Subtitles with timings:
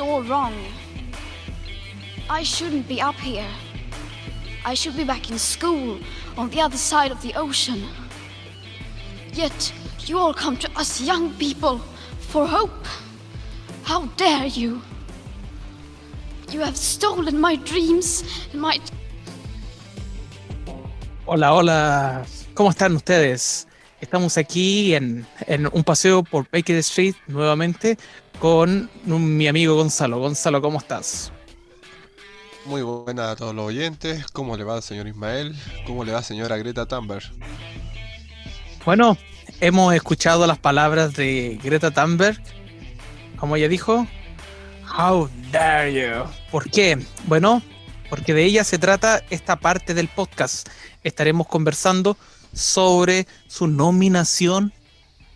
[0.00, 0.54] All wrong.
[2.30, 3.48] I shouldn't be up here.
[4.64, 5.98] I should be back in school
[6.36, 7.82] on the other side of the ocean.
[9.32, 9.72] Yet,
[10.06, 11.80] you all come to us young people
[12.20, 12.86] for hope.
[13.82, 14.82] How dare you?
[16.50, 18.78] You have stolen my dreams and my.
[21.26, 22.26] Hola, hola.
[22.54, 23.67] ¿Cómo están ustedes?
[24.00, 27.98] Estamos aquí en, en un paseo por Baker Street nuevamente
[28.38, 30.18] con un- mi amigo Gonzalo.
[30.18, 31.32] Gonzalo, ¿cómo estás?
[32.64, 34.24] Muy buenas a todos los oyentes.
[34.32, 35.56] ¿Cómo le va, señor Ismael?
[35.86, 37.24] ¿Cómo le va, señora Greta Thunberg?
[38.84, 39.16] Bueno,
[39.60, 42.40] hemos escuchado las palabras de Greta Thunberg.
[43.36, 44.06] Como ella dijo,
[44.96, 46.24] How dare you?
[46.52, 46.98] ¿Por qué?
[47.26, 47.62] Bueno,
[48.10, 50.68] porque de ella se trata esta parte del podcast.
[51.02, 52.16] Estaremos conversando
[52.52, 54.72] sobre su nominación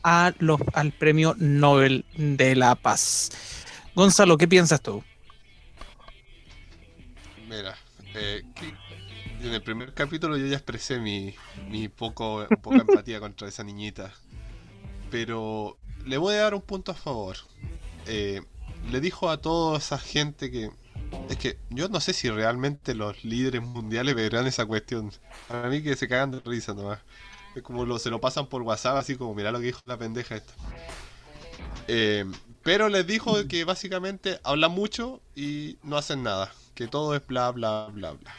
[0.03, 3.31] a los, al Premio Nobel de la Paz.
[3.95, 5.03] Gonzalo, ¿qué piensas tú?
[7.49, 7.77] Mira,
[8.15, 8.43] eh,
[9.43, 11.35] en el primer capítulo yo ya expresé mi,
[11.69, 14.13] mi poco, poca empatía contra esa niñita.
[15.11, 15.77] Pero
[16.07, 17.37] le voy a dar un punto a favor.
[18.07, 18.43] Eh,
[18.91, 20.71] le dijo a toda esa gente que...
[21.29, 25.11] Es que yo no sé si realmente los líderes mundiales verán esa cuestión.
[25.49, 27.01] Para mí que se cagan de risa nomás.
[27.55, 30.37] Es como se lo pasan por WhatsApp así como mira lo que dijo la pendeja
[30.37, 30.55] esta.
[31.89, 32.25] Eh,
[32.63, 36.53] pero les dijo que básicamente hablan mucho y no hacen nada.
[36.75, 38.35] Que todo es bla bla bla bla.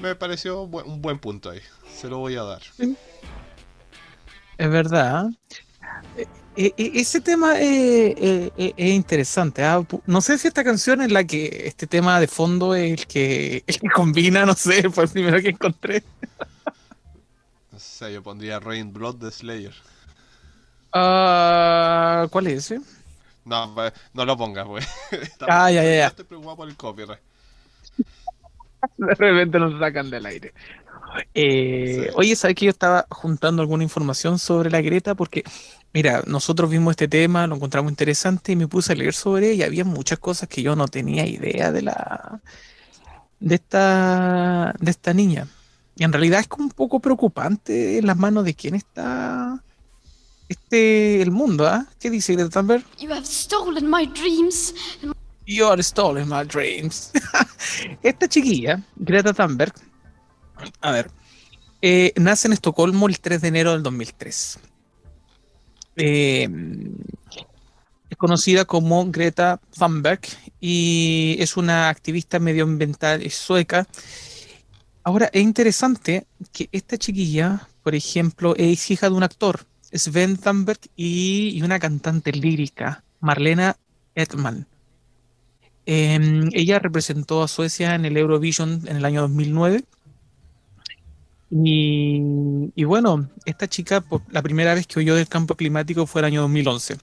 [0.00, 1.60] Me pareció un buen punto ahí.
[1.94, 2.62] Se lo voy a dar.
[4.58, 5.28] Es verdad.
[6.56, 9.64] Eh, eh, ese tema eh, eh, eh, es interesante.
[9.64, 9.84] ¿ah?
[10.06, 13.64] No sé si esta canción es la que este tema de fondo es el que,
[13.66, 16.02] el que combina, no sé, fue el primero que encontré.
[17.70, 19.74] No sé, yo pondría Rain Blood de Slayer.
[20.92, 22.80] Ah, ¿Cuál es ese?
[23.44, 24.88] No, pues, no lo pongas, pues.
[25.48, 26.06] Ah, ya, ya, ya.
[26.08, 27.20] Estoy preocupado por el copyright.
[28.96, 30.54] De repente nos sacan del aire.
[31.34, 32.10] Eh, Sí.
[32.14, 35.14] Oye, ¿sabes que yo estaba juntando alguna información sobre la Greta?
[35.14, 35.44] Porque,
[35.92, 39.66] mira, nosotros vimos este tema, lo encontramos interesante y me puse a leer sobre ella.
[39.66, 42.40] Había muchas cosas que yo no tenía idea de la
[43.40, 45.48] de esta de esta niña.
[45.96, 49.62] Y en realidad es como un poco preocupante en las manos de quién está
[50.48, 51.86] este el mundo, ¿ah?
[51.98, 52.84] ¿Qué dice Greta Thunberg?
[52.98, 54.74] You have stolen my dreams
[55.46, 57.10] You're stolen my dreams.
[58.02, 59.74] Esta chiquilla, Greta Thunberg,
[60.80, 61.10] a ver,
[61.82, 64.58] eh, nace en Estocolmo el 3 de enero del 2003.
[65.96, 66.48] Eh,
[68.08, 70.20] es conocida como Greta Thunberg
[70.60, 73.86] y es una activista medioambiental sueca.
[75.02, 80.80] Ahora, es interesante que esta chiquilla, por ejemplo, es hija de un actor, Sven Thunberg,
[80.96, 83.76] y, y una cantante lírica, Marlena
[84.14, 84.66] Edman.
[85.86, 89.84] Eh, ella representó a Suecia en el Eurovision en el año 2009.
[91.50, 96.42] Y, bueno, esta chica, la primera vez que oyó del cambio climático fue el año
[96.42, 96.98] 2011.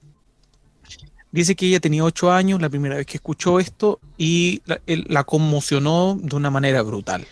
[1.31, 5.25] Dice que ella tenía 8 años la primera vez que escuchó esto y la, la
[5.25, 7.27] conmocionó de una manera brutal.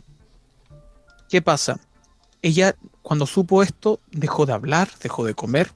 [1.30, 1.80] ¿Qué pasa?
[2.42, 5.72] Ella, cuando supo esto, dejó de hablar, dejó de comer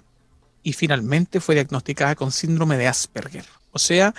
[0.61, 3.45] y finalmente fue diagnosticada con síndrome de Asperger.
[3.71, 4.13] O sea,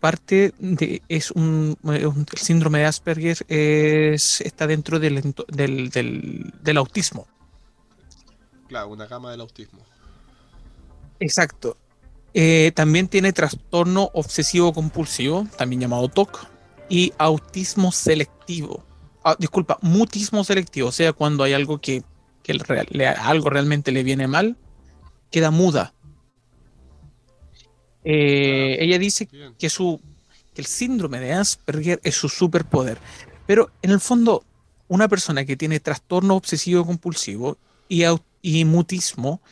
[0.00, 6.52] parte de es un, un- el síndrome de Asperger es, está dentro del, del, del-
[6.62, 7.26] del autismo.
[8.68, 9.80] Claro, una gama del autismo.
[11.20, 11.76] Exacto.
[12.34, 16.46] Eh, también tiene trastorno obsesivo compulsivo, también llamado TOC,
[16.88, 18.84] y autismo selectivo.
[19.24, 22.02] Ah, disculpa, mutismo selectivo, o sea, cuando hay algo que,
[22.42, 24.56] que le- algo realmente le viene mal,
[25.30, 25.92] queda muda.
[28.10, 29.54] Eh, ella dice Bien.
[29.58, 30.00] que su
[30.54, 32.98] que el síndrome de Asperger es su superpoder.
[33.46, 34.44] Pero en el fondo,
[34.88, 38.04] una persona que tiene trastorno obsesivo compulsivo y,
[38.40, 39.42] y mutismo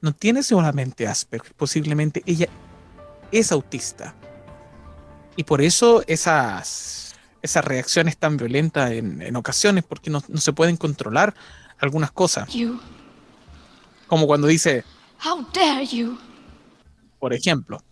[0.00, 2.46] no tiene solamente Asperger, posiblemente ella
[3.32, 4.14] es autista.
[5.36, 10.52] Y por eso esas, esas reacciones tan violentas en, en ocasiones, porque no, no se
[10.52, 11.34] pueden controlar
[11.78, 12.48] algunas cosas.
[12.54, 12.78] you.
[14.06, 14.84] Como cuando dice,
[15.24, 16.16] How dare you?
[17.18, 17.82] por ejemplo,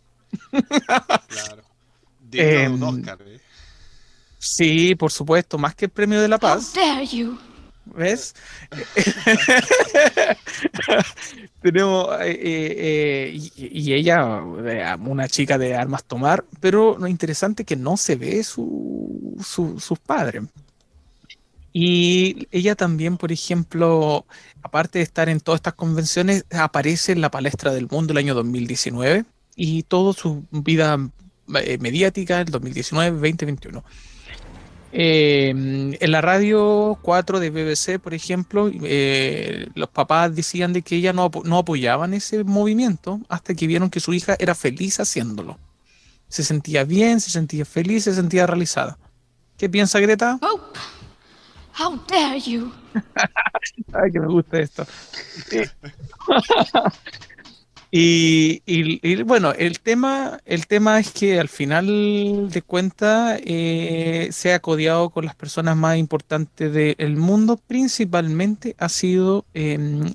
[1.29, 1.62] Claro.
[2.20, 3.40] De un Em, Oscar, ¿eh?
[4.38, 6.73] sí, por supuesto, más que el premio de la paz.
[6.75, 7.38] dare you?
[7.84, 8.34] ¿Ves?
[11.62, 17.06] Tenemos, eh, eh, eh, y, y ella, eh, una chica de armas tomar, pero lo
[17.06, 20.43] interesante es que no se ve su, su- sus padres.
[21.73, 24.26] Y ella también, por ejemplo,
[24.62, 28.34] aparte de estar en todas estas convenciones, aparece en la palestra del mundo el año
[28.34, 29.25] 2019
[29.57, 30.99] y toda su vida
[31.55, 33.83] eh, mediática del 2019-2021.
[34.95, 40.97] Eh, en la radio 4 de BBC, por ejemplo, eh, los papás decían de que
[40.97, 45.59] ella no, no apoyaban ese movimiento hasta que vieron que su hija era feliz haciéndolo.
[46.29, 48.99] Se sentía bien, se sentía feliz, se sentía realizada.
[49.57, 50.39] ¿Qué piensa Greta?
[50.43, 50.79] Hope,
[51.79, 52.71] how dare you?
[53.95, 54.87] Ay, que me gusta esto.
[57.94, 64.61] Y, bueno, el tema, el tema es que al final de cuentas eh, se ha
[64.61, 70.06] codiado con las personas más importantes del mundo, principalmente ha sido em,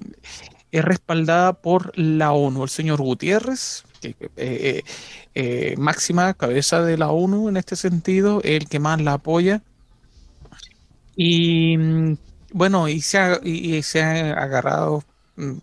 [0.72, 4.82] eh, respaldada por la ONU, el señor Gutiérrez, eh,
[5.36, 9.62] eh, máxima cabeza de la ONU en este sentido, el que más la apoya.
[11.16, 12.18] Y mm,
[12.54, 15.04] bueno, y se ha, y, se ha agarrado
[15.36, 15.58] mm,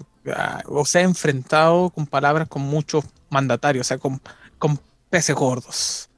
[0.66, 4.20] o se ha enfrentado con palabras con muchos mandatarios, o sea, con,
[4.58, 4.78] con
[5.10, 6.08] peces gordos.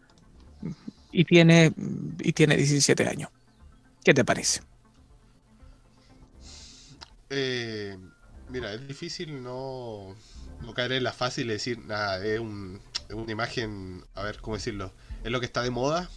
[1.10, 1.72] Y tiene,
[2.20, 3.30] y tiene 17 años.
[4.04, 4.62] ¿Qué te parece?
[7.30, 7.96] Eh,
[8.48, 10.14] mira, es difícil no,
[10.60, 12.80] no caer en la fácil de decir, nada, es, un-
[13.10, 14.92] una imagen, a ver, ¿cómo decirlo?
[15.24, 16.10] Es lo que está de moda.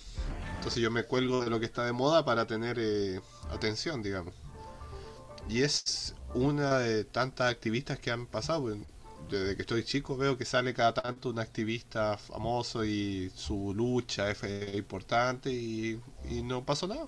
[0.55, 3.21] Entonces yo me cuelgo de lo que está de moda para tener eh,
[3.51, 4.35] atención, digamos.
[5.49, 8.69] Y es una de tantas activistas que han pasado.
[9.29, 14.29] Desde que estoy chico veo que sale cada tanto un activista famoso y su lucha
[14.29, 15.99] es eh, importante y,
[16.43, 17.07] no pasó nada.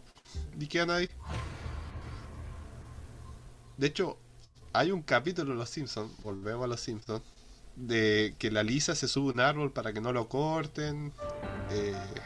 [0.57, 1.09] Ni queda nadie.
[3.77, 4.17] De hecho,
[4.73, 7.21] hay un capítulo de Los Simpsons, volvemos a Los Simpsons,
[7.75, 11.13] de que la Lisa se sube a un árbol para que no lo corten.
[11.69, 12.25] eh,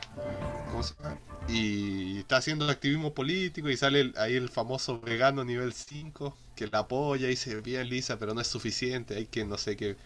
[0.66, 1.20] ¿cómo se llama?
[1.48, 6.68] Y está haciendo activismo político y sale el- ahí el famoso vegano nivel 5 que
[6.68, 9.98] la apoya y dice, bien Lisa, pero no es suficiente, hay que no sé qué.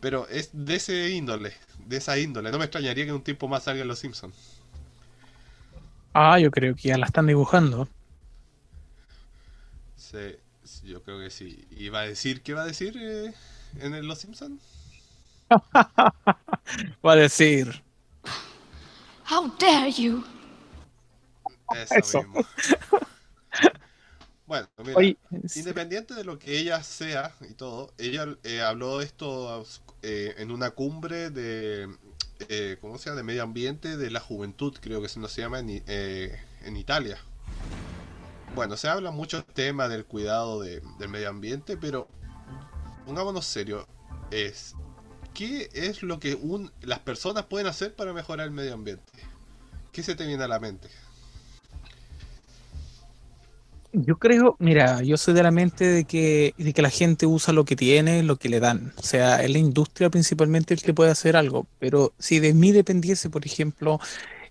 [0.00, 1.54] Pero es de ese índole,
[1.86, 2.50] de esa índole.
[2.52, 4.36] No me extrañaría que un tiempo más salga en Los Simpsons.
[6.14, 7.88] Ah, yo creo que ya la están dibujando.
[9.96, 11.66] Sí, sí, yo creo que sí.
[11.70, 13.32] ¿Y va a decir qué va a decir eh,
[13.80, 14.60] en el Los Simpsons?
[15.50, 17.82] Va a decir.
[19.30, 20.24] How dare you?
[21.74, 22.22] Eso, Eso.
[22.22, 22.46] mismo.
[24.46, 25.18] Bueno, mira, Oye,
[25.56, 29.66] independiente de lo que ella sea y todo, ella eh, habló de esto
[30.02, 31.88] eh, en una cumbre de,
[32.48, 33.16] eh, ¿cómo se llama?
[33.16, 37.18] De medio ambiente de la juventud, creo que se nos llama en, eh, en Italia.
[38.54, 42.08] Bueno, se habla muchos temas del cuidado de- del medio ambiente, pero
[43.06, 43.86] pongámonos serio,
[44.30, 44.74] es
[45.32, 49.12] ¿qué es lo que un, las personas pueden hacer para mejorar el medio ambiente?
[49.92, 50.88] ¿Qué se te viene a la mente?
[53.92, 57.54] Yo creo, mira, yo soy de la mente de que, de que la gente usa
[57.54, 58.92] lo que tiene, lo que le dan.
[58.98, 61.66] O sea, es la industria principalmente el que puede hacer algo.
[61.78, 63.98] Pero si de mí dependiese, por ejemplo,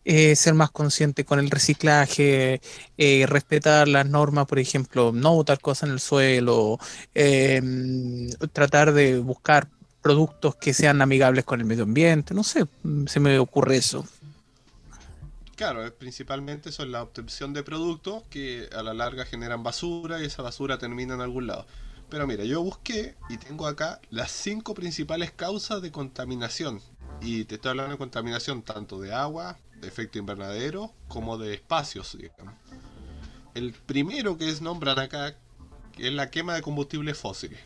[0.06, 2.62] eh, ser más consciente con el reciclaje,
[2.98, 6.78] eh, respetar las normas, por ejemplo, no botar cosas en el suelo,
[7.16, 9.68] eh, mm, tratar de buscar
[10.02, 12.66] productos que sean amigables con el medio ambiente, no sé,
[13.08, 14.06] se me ocurre eso.
[15.56, 20.26] Claro, es principalmente es la obtención de productos que a la larga generan basura y
[20.26, 21.66] esa basura termina en algún lado.
[22.10, 26.82] Pero mira, yo busqué y tengo acá las cinco principales causas de contaminación.
[27.22, 32.18] Y te estoy hablando de contaminación tanto de agua, de efecto invernadero, como de espacios,
[32.18, 32.54] digamos.
[33.54, 35.36] El primero que es nombran acá
[35.94, 37.60] que es la quema de combustibles fósiles.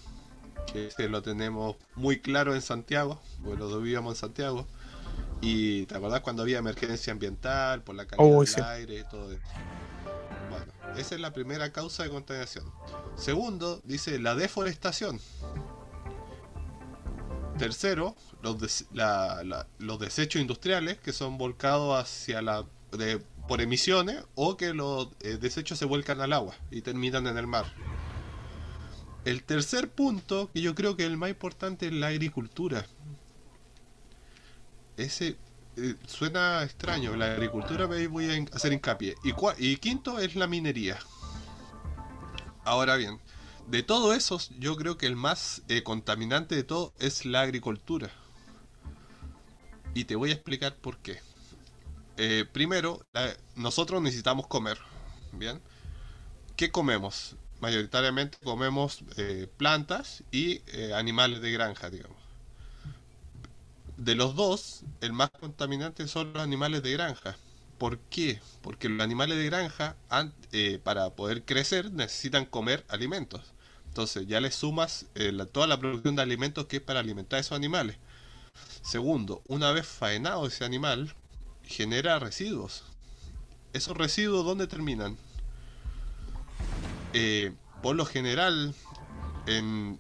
[0.72, 4.68] Que ese lo tenemos muy claro en Santiago, porque dos vivíamos en Santiago.
[5.42, 8.62] Y te acordás cuando había emergencia ambiental por la calidad Oh, del sí.
[8.62, 9.42] aire y todo eso.
[10.50, 12.66] Bueno, esa es la primera causa de contaminación.
[13.16, 15.20] Segundo, dice la deforestación.
[17.60, 22.66] Tercero, los, desechos industriales que son volcados hacia la
[23.50, 27.48] por emisiones o que los eh, desechos se vuelcan al agua y terminan en el
[27.48, 27.66] mar.
[29.26, 32.86] El tercer punto, que yo creo que es el más importante, es la agricultura.
[34.98, 35.36] Ese
[35.78, 39.16] eh, suena extraño, la agricultura pero voy a hacer hincapié.
[39.24, 41.00] Y, y quinto es la minería.
[42.64, 43.20] Ahora bien,
[43.70, 48.12] de todos esos, yo creo que el más eh, contaminante de todo es la agricultura.
[49.94, 51.20] Y te voy a explicar por qué.
[52.18, 53.06] Eh, primero,
[53.56, 54.78] nosotros necesitamos comer.
[55.34, 55.62] ¿Bien?
[56.58, 57.36] ¿Qué comemos?
[57.62, 60.62] Mayoritariamente comemos eh, plantas y
[60.94, 62.18] animales de granja, digamos.
[63.98, 67.38] De los dos, el más contaminante son los animales de granja.
[67.78, 68.40] ¿Por qué?
[68.62, 70.34] Porque los animales de granja, an-
[70.84, 73.42] para poder crecer, necesitan comer alimentos.
[73.90, 77.38] Entonces ya le sumas eh, la- toda la producción de alimentos que es para alimentar
[77.38, 77.98] a esos animales.
[78.82, 81.16] Segundo, una vez faenado ese animal,
[81.64, 82.84] genera residuos.
[83.74, 85.18] ¿Esos residuos dónde terminan?
[87.14, 88.76] Eh, por lo general,
[89.48, 90.00] en,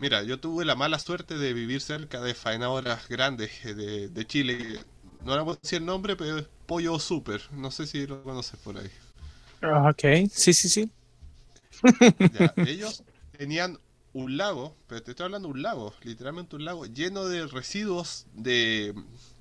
[0.00, 4.80] mira, yo tuve la mala suerte de vivir cerca de faenadoras grandes de, de Chile.
[5.24, 7.42] No le voy a decir el nombre, pero es Pollo Super.
[7.52, 8.90] No sé si lo conoces por ahí.
[9.62, 10.90] Ah, ok, sí, sí, sí.
[12.64, 13.02] ellos
[13.44, 13.78] tenían
[14.14, 18.24] un lago, pero te estoy hablando de un lago, literalmente un lago lleno de residuos
[18.32, 18.94] de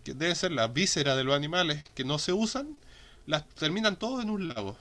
[0.03, 2.77] que deben ser las vísceras de los animales que no se usan,
[3.27, 4.75] las terminan todo en un lago.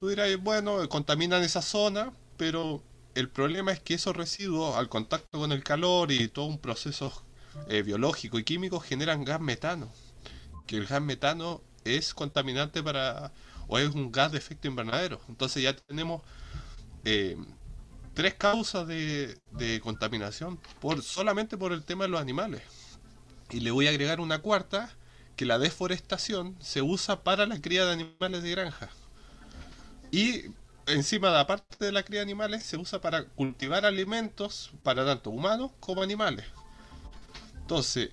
[0.00, 2.82] Tú dirás, bueno, contaminan esa zona, pero
[3.14, 7.12] el problema es que esos residuos, al contacto con el calor y todo un proceso
[7.68, 9.88] eh, biológico y químico, generan gas metano.
[10.66, 13.30] Que el gas metano es contaminante para,
[13.68, 15.20] o es un gas de efecto invernadero.
[15.28, 16.22] Entonces ya tenemos
[17.04, 17.36] eh,
[18.18, 22.62] tres causas de, contaminación por, solamente por el tema de los animales.
[23.48, 24.90] Y le voy a agregar una cuarta,
[25.36, 28.88] que la deforestación se usa para la cría de animales de granja.
[30.10, 30.46] Y
[30.88, 35.30] encima de aparte de la cría de animales, se usa para cultivar alimentos para tanto
[35.30, 36.44] humanos como animales.
[37.60, 38.10] Entonces,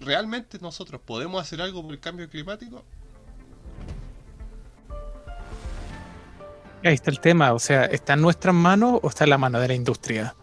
[0.00, 2.84] ¿realmente nosotros podemos hacer algo por el cambio climático?
[6.84, 9.58] Ahí está el tema, o sea, ¿está en nuestras manos o está en la mano
[9.58, 10.36] de la industria?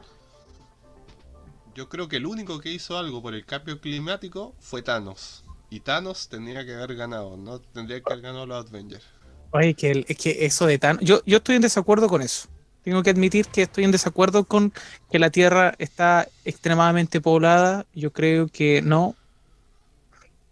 [1.76, 5.46] Yo creo que el único que hizo algo por el cambio climático fue Thanos.
[5.70, 9.06] Y Thanos tendría que haber ganado, no tendría que haber ganado los Avengers.
[9.52, 10.98] Oye, que, es que eso de tan.
[11.00, 12.50] Yo, yo estoy en desacuerdo con eso.
[12.84, 14.74] Tengo que admitir que estoy en desacuerdo con
[15.12, 17.86] que la Tierra está extremadamente poblada.
[17.94, 19.16] Yo creo que no.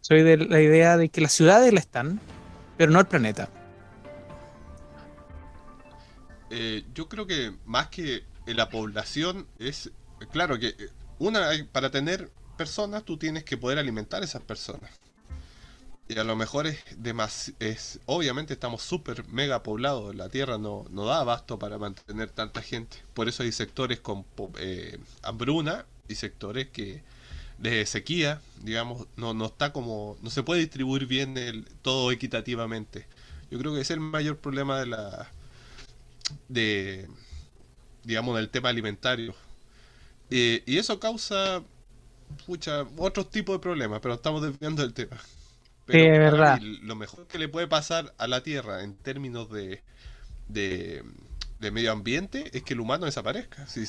[0.01, 2.21] Soy de la idea de que las ciudades la están,
[2.77, 3.49] pero no el planeta.
[6.49, 9.91] Eh, yo creo que más que la población es.
[10.31, 10.75] Claro que
[11.19, 14.91] una, para tener personas, tú tienes que poder alimentar a esas personas.
[16.09, 20.85] Y a lo mejor es, más es obviamente estamos súper mega poblados, la tierra no,
[20.89, 22.97] no da abasto para mantener tanta gente.
[23.13, 24.25] Por eso hay sectores con
[24.57, 27.03] eh, hambruna y sectores que
[27.59, 33.05] de sequía, digamos, no, no está como, no se puede distribuir bien el, todo equitativamente.
[33.51, 35.29] Yo creo que es el mayor problema de la,
[36.47, 37.07] de,
[38.03, 39.35] digamos, del tema alimentario.
[40.29, 41.63] Eh, y eso causa,
[42.47, 45.17] mucha, otros tipos de problemas, pero estamos desviando del tema.
[45.85, 46.59] Pero verdad.
[46.61, 49.81] lo mejor que le puede pasar a la Tierra en términos de,
[50.47, 51.03] de,
[51.71, 53.65] medio ambiente es que el humano desaparezca.
[53.67, 53.85] Si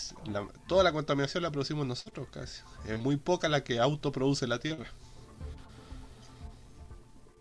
[0.66, 2.62] toda la contaminación la producimos nosotros casi.
[2.86, 4.86] Es muy poca la que autoproduce la Tierra.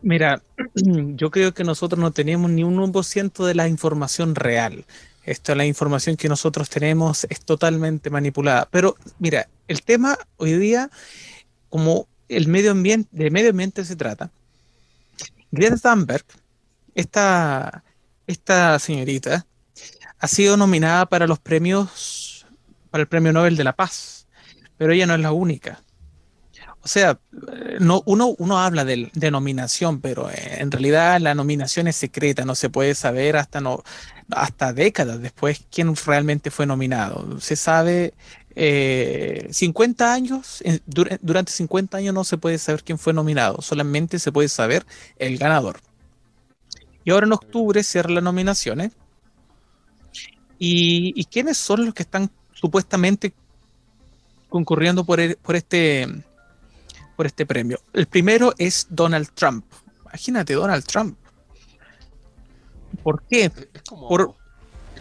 [0.01, 0.41] Mira,
[0.75, 4.85] yo creo que nosotros no tenemos ni un 1% de la información real.
[5.23, 8.67] Esto, la información que nosotros tenemos es totalmente manipulada.
[8.71, 10.89] Pero mira, el tema hoy día,
[11.69, 14.31] como el medio ambiente, de medio ambiente se trata,
[15.51, 16.25] Greta Thunberg,
[16.95, 17.83] esta,
[18.27, 19.45] esta señorita,
[20.19, 22.45] ha sido nominada para los premios,
[22.91, 24.27] para el Premio Nobel de la Paz,
[24.77, 25.81] pero ella no es la única.
[26.81, 27.19] O sea,
[27.79, 32.55] no, uno, uno habla de, de, nominación, pero en realidad la nominación es secreta, no
[32.55, 33.83] se puede saber hasta, no,
[34.31, 37.39] hasta décadas después quién realmente fue nominado.
[37.41, 38.13] Se sabe
[38.55, 40.63] 50 eh, años,
[41.21, 44.85] durante 50 años no se puede saber quién fue nominado, solamente se puede saber
[45.17, 45.79] el ganador.
[47.05, 48.91] Y ahora en octubre cierran las nominaciones.
[50.61, 53.33] ¿Y, quiénes son los que están supuestamente
[54.49, 56.05] concurriendo por, por, este,
[57.19, 57.81] por este premio?
[57.91, 59.65] El primero es Donald Trump.
[60.05, 61.17] Imagínate, Donald Trump.
[63.03, 63.51] ¿Por qué?
[64.07, 64.35] por,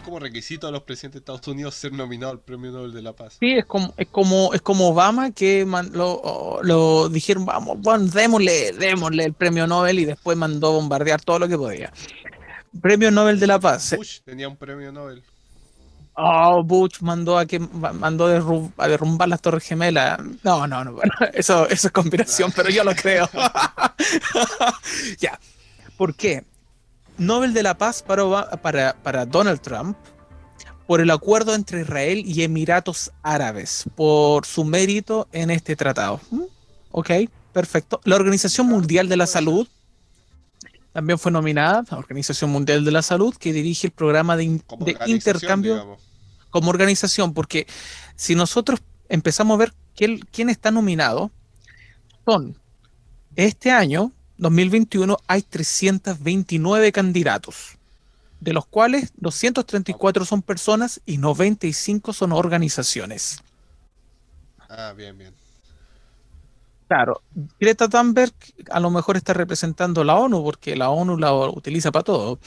[0.03, 3.13] como requisito a los presidentes de Estados Unidos ser nominado al Premio Nobel de la
[3.13, 3.37] Paz.
[3.39, 8.73] Sí, es como, es como, es como Obama que lo, lo, dijeron, vamos, bueno, démosle,
[8.73, 11.93] démosle el Premio Nobel y después mandó bombardear todo lo que podía.
[12.81, 13.95] Premio Nobel de la Paz.
[13.95, 15.23] Bush tenía un premio Nobel.
[16.21, 18.25] Oh, Bush mandó a que mandó
[18.77, 20.19] a derrumbar las Torres Gemelas.
[20.43, 23.29] No, no, no, bueno, eso, eso es conspiración, pero yo lo creo.
[25.19, 25.39] ya.
[25.95, 26.43] ¿Por qué?
[27.17, 29.97] Nobel de la Paz para, para, para Donald Trump
[30.87, 36.19] por el acuerdo entre Israel y Emiratos Árabes, por su mérito en este tratado.
[36.31, 36.41] ¿Mm?
[36.91, 37.11] Ok,
[37.53, 38.01] perfecto.
[38.03, 39.67] La Organización Mundial de la Salud
[40.91, 44.59] también fue nominada, la Organización Mundial de la Salud, que dirige el programa de,
[45.05, 45.97] intercambio
[46.49, 47.67] como organización, porque
[48.15, 51.31] si nosotros empezamos a ver quién, quién está nominado,
[52.25, 52.55] son
[53.35, 57.77] este año 2021 hay 329 candidatos,
[58.39, 63.39] de los cuales 234 son personas y 95 son organizaciones.
[64.69, 65.38] Ah, bien, bien.
[66.89, 67.21] Claro,
[67.59, 68.33] Greta Thunberg
[68.71, 72.39] a lo mejor está representando la ONU, porque la ONU la utiliza para todo.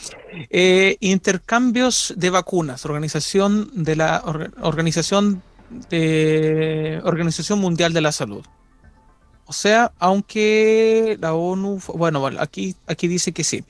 [0.51, 4.21] Eh, intercambios de vacunas, organización de la
[4.63, 5.45] organización
[5.91, 8.45] de Organización Mundial de la Salud.
[9.47, 13.63] O sea, aunque la ONU, bueno, aquí, aquí dice que sí.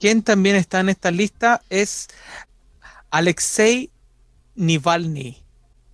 [0.00, 2.08] Quien también está en esta lista es
[3.10, 3.90] Alexei
[4.54, 5.36] Navalny.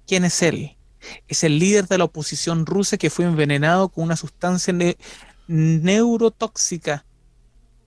[0.07, 0.78] ¿Quién es él?
[1.27, 4.75] Es el líder de la oposición rusa que fue envenenado con una sustancia
[5.47, 7.05] neurotóxica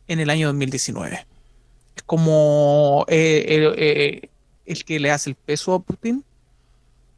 [0.07, 1.27] en el año 2019.
[1.95, 4.29] Es como eh, eh,
[4.65, 6.23] el que le hace el peso a Putin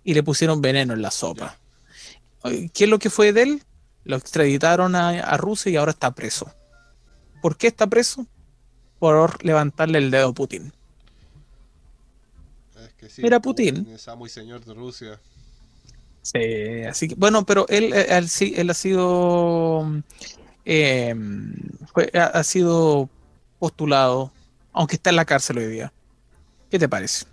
[0.03, 1.57] y le pusieron veneno en la sopa.
[2.73, 3.63] ¿Qué es lo que fue de él?
[4.03, 6.51] Lo extraditaron a, Rusia y ahora está preso.
[7.41, 8.27] ¿Por qué está preso?
[8.99, 10.73] Por levantarle el dedo a Putin.
[13.17, 13.87] Mira, Putin.
[14.17, 15.19] Muy señor de Rusia.
[16.23, 19.85] Sí, así que, bueno, pero él, eh, él, él ha sido
[20.65, 21.13] eh,
[22.13, 23.09] ha sido
[23.59, 24.31] postulado,
[24.71, 25.93] aunque está en la cárcel hoy día.
[26.71, 27.25] ¿Qué te parece?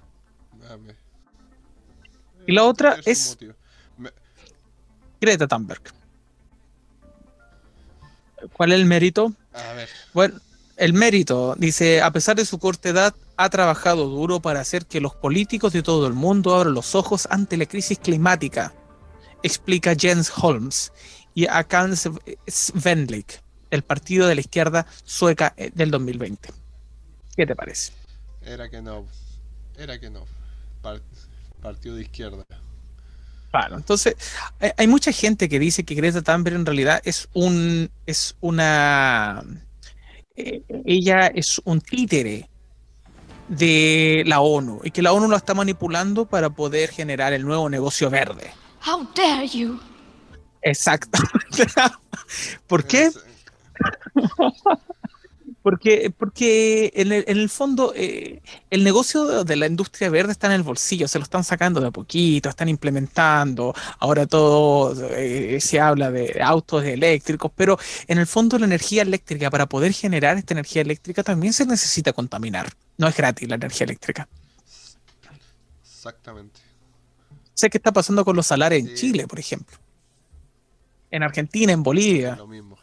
[2.47, 3.38] Y la otra es
[5.20, 5.82] Greta Thunberg.
[8.52, 9.32] ¿Cuál es el mérito?
[9.52, 9.88] A ver.
[10.12, 10.40] Bueno,
[10.76, 15.00] el mérito, dice, a pesar de su corta edad, ha trabajado duro para hacer que
[15.00, 18.75] los políticos de todo el mundo abran los ojos ante la crisis climática
[19.42, 20.92] explica Jens Holmes
[21.35, 21.94] y Akan
[22.46, 26.50] Svendlik, el partido de la izquierda sueca eh, del 2020.
[27.37, 27.92] ¿Qué te parece?
[28.42, 29.07] Era que no.
[29.76, 30.26] Era que no.
[31.62, 32.44] partido de izquierda.
[33.50, 34.14] Claro, entonces
[34.76, 39.42] hay, mucha gente que dice que Greta Thunberg en realidad es un es una
[40.37, 42.48] eh, ella es un títere
[43.48, 47.68] de la ONU y que la ONU lo está manipulando para poder generar el nuevo
[47.68, 48.53] negocio verde.
[48.87, 49.79] How dare you?
[50.62, 51.19] Exacto.
[52.66, 53.11] ¿Por qué?
[55.62, 58.40] Porque, porque en, el, fondo eh,
[58.71, 61.88] el negocio de la industria verde está en el bolsillo, se lo están sacando de
[61.88, 68.27] a poquito, están implementando, ahora todo eh, se habla de autos eléctricos, pero en el
[68.27, 73.09] fondo la energía eléctrica, para poder generar esta energía eléctrica también se necesita contaminar, no
[73.09, 74.29] es gratis la energía eléctrica.
[75.83, 76.69] Exactamente
[77.61, 79.77] sé qué está pasando con los salarios en Chile, por ejemplo.
[81.11, 82.37] En Argentina, en Bolivia.
[82.37, 82.79] Lo mismo.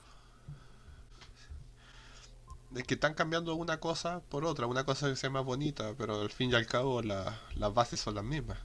[2.75, 6.21] Es que están cambiando una cosa por otra, una cosa que sea más bonita, pero
[6.21, 8.59] al fin y al cabo las bases son las mismas.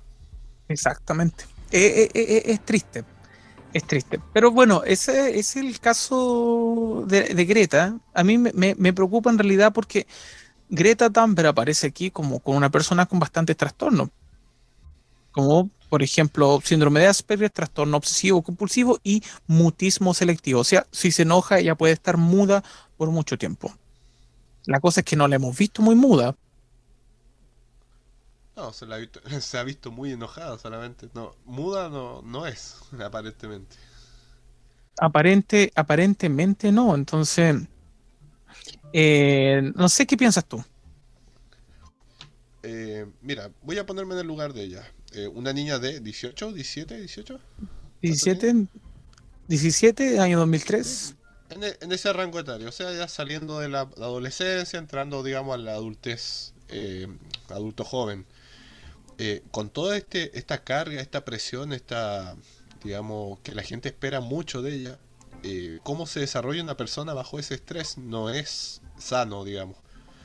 [0.69, 1.45] Exactamente.
[1.71, 3.05] Eh, eh, eh, es triste,
[3.73, 4.21] es triste.
[4.35, 7.99] Pero bueno, ese es el caso de, Greta.
[8.13, 10.07] A mí me, me, preocupa en realidad porque
[10.69, 14.11] Greta Thunberg aparece aquí como con una persona con bastantes trastornos.
[15.33, 20.61] Como por ejemplo, síndrome de Asperger, trastorno obsesivo compulsivo y mutismo selectivo.
[20.61, 22.65] O sea, si se enoja, ella puede estar muda
[22.97, 23.71] por mucho tiempo.
[24.65, 26.35] La cosa es que no la hemos visto muy muda.
[28.57, 31.11] No, se, la ha, visto, se ha visto muy enojada solamente.
[31.13, 33.77] No, muda no, no es, aparentemente.
[34.99, 36.95] Aparente, aparentemente no.
[36.95, 37.69] Entonces,
[38.95, 40.65] eh, no sé qué piensas tú.
[42.63, 44.91] Eh, mira, voy a ponerme en el lugar de ella.
[45.15, 47.41] Eh, una niña de 18, 17, 18.
[48.01, 48.67] 17,
[49.49, 51.15] 17, año 2003.
[51.51, 55.55] En, e, en, ese rango etario, o sea, ya saliendo de la, adolescencia, entrando, digamos,
[55.55, 57.09] a la adultez, eh,
[57.49, 58.27] adulto joven.
[59.19, 62.35] Eh, con toda este, esta carga, esta presión, esta,
[62.83, 64.99] digamos, que la gente espera mucho de ella,
[65.83, 69.77] cómo se desarrolla una persona bajo ese estrés no es sano, digamos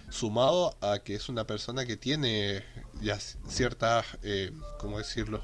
[0.10, 2.64] sumado a que es una persona que tiene
[3.48, 5.42] ciertas, eh, ¿cómo decirlo?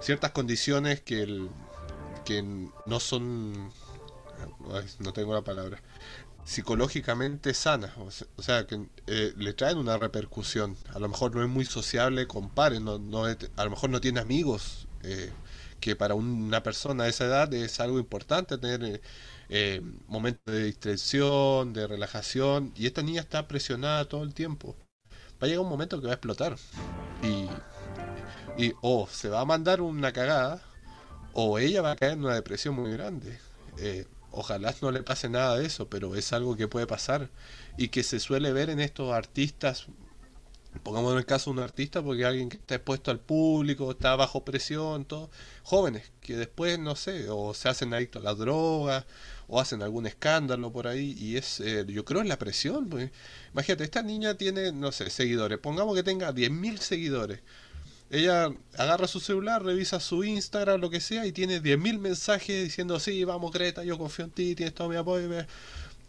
[0.00, 1.48] Ciertas condiciones que,
[2.24, 3.72] que no son,
[5.00, 5.80] no tengo la palabra,
[6.44, 10.76] psicológicamente sanas, o sea, que eh, le traen una repercusión.
[10.94, 14.20] A lo mejor no es muy sociable, comparen, no, no a lo mejor no tiene
[14.20, 15.30] amigos, eh,
[15.80, 19.00] que para una persona de esa edad es algo importante tener
[20.06, 24.76] momentos de distracción, de relajación, y esta niña está presionada todo el tiempo.
[25.40, 26.56] Va a llegar un momento que va a explotar.
[27.22, 27.48] Y,
[28.62, 30.60] y o se va a mandar una cagada,
[31.32, 33.38] o ella va a caer en una depresión muy grande.
[33.78, 37.28] Eh, ojalá no le pase nada de eso, pero es algo que puede pasar
[37.76, 39.86] y que se suele ver en estos artistas
[40.82, 44.16] pongamos en el caso de un artista, porque alguien que está expuesto al público, está
[44.16, 45.30] bajo presión, todo,
[45.62, 49.06] jóvenes que después, no sé, o se hacen adictos a la droga,
[49.48, 52.88] o hacen algún escándalo por ahí, y es, eh, yo creo, es la presión.
[52.88, 53.10] Pues.
[53.52, 57.40] Imagínate, esta niña tiene, no sé, seguidores, pongamos que tenga 10.000 seguidores,
[58.10, 62.98] Ella agarra su celular, revisa su Instagram, lo que sea, y tiene 10.000 mensajes diciendo,
[63.00, 65.28] sí, vamos Greta, yo confío en ti, tienes todo mi apoyo.
[65.28, 65.46] ve".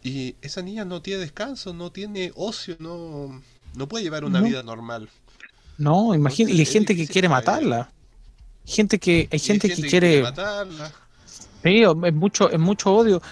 [0.02, 3.42] Y esa niña no tiene descanso, no tiene ocio, no,
[3.74, 4.46] no puede llevar una No.
[4.46, 5.08] vida normal.
[5.78, 7.90] No, imagínate, y hay gente que quiere matarla.
[8.66, 10.92] Gente que, hay Y gente que quiere, matarla.
[11.62, 13.22] sí, es mucho, es mucho odio.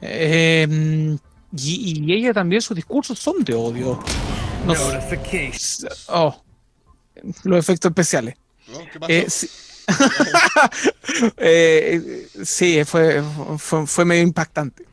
[0.00, 1.16] Eh,
[1.56, 4.00] y, y ella también, sus discursos son de odio.
[4.66, 4.74] No
[6.08, 6.42] oh,
[7.44, 8.36] los efectos especiales.
[8.68, 8.78] ¿no?
[8.92, 9.12] ¿Qué pasó?
[9.12, 9.48] Eh, sí.
[11.36, 13.22] Eh, sí, fue,
[13.58, 14.84] fue, fue medio impactante.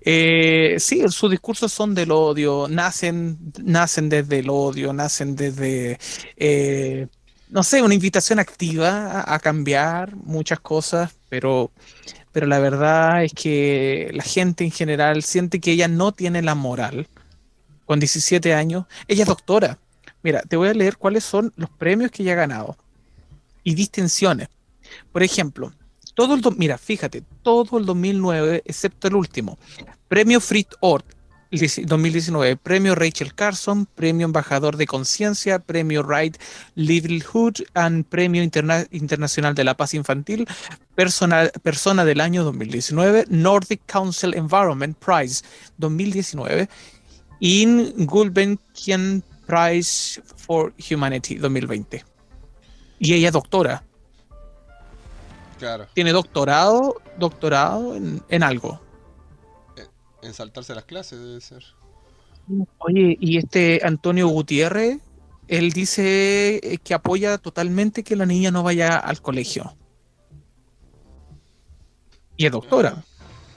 [0.00, 5.98] Eh, sí, sus discursos son del odio, nacen, nacen desde el odio, nacen desde,
[6.36, 7.06] eh,
[7.48, 11.70] no sé, una invitación activa a, cambiar muchas cosas, pero,
[12.32, 16.54] pero la verdad es que la gente en general siente que ella no tiene la
[16.54, 17.08] moral.
[17.84, 19.78] Con 17 años, ella es doctora.
[20.22, 22.76] Mira, te voy a leer cuáles son los premios que ella ha ganado
[23.62, 24.48] y distinciones.
[25.12, 25.72] Por ejemplo,
[26.16, 29.58] todo el mira, fíjate, todo el 2009, excepto el último.
[30.08, 31.04] Premio Frit Ort
[31.50, 36.36] 2019, Premio Rachel Carson, Premio Embajador de Conciencia, Premio Right
[36.74, 40.46] Livelihood and Premio Interna- Internacional de la Paz Infantil,
[40.94, 45.44] Persona, del Año 2019, Nordic Council Environment Prize
[45.76, 46.68] 2019,
[47.40, 52.04] In Gulbenkian Prize for Humanity 2020.
[52.98, 53.84] Y ella doctora
[55.58, 58.80] Claro, tiene doctorado, doctorado en, en algo.
[60.22, 61.64] en saltarse las clases debe ser.
[62.78, 65.00] Oye, y este Antonio Gutiérrez,
[65.48, 69.76] él dice eh, que apoya totalmente que la niña no vaya al colegio.
[72.36, 73.04] Y es doctora.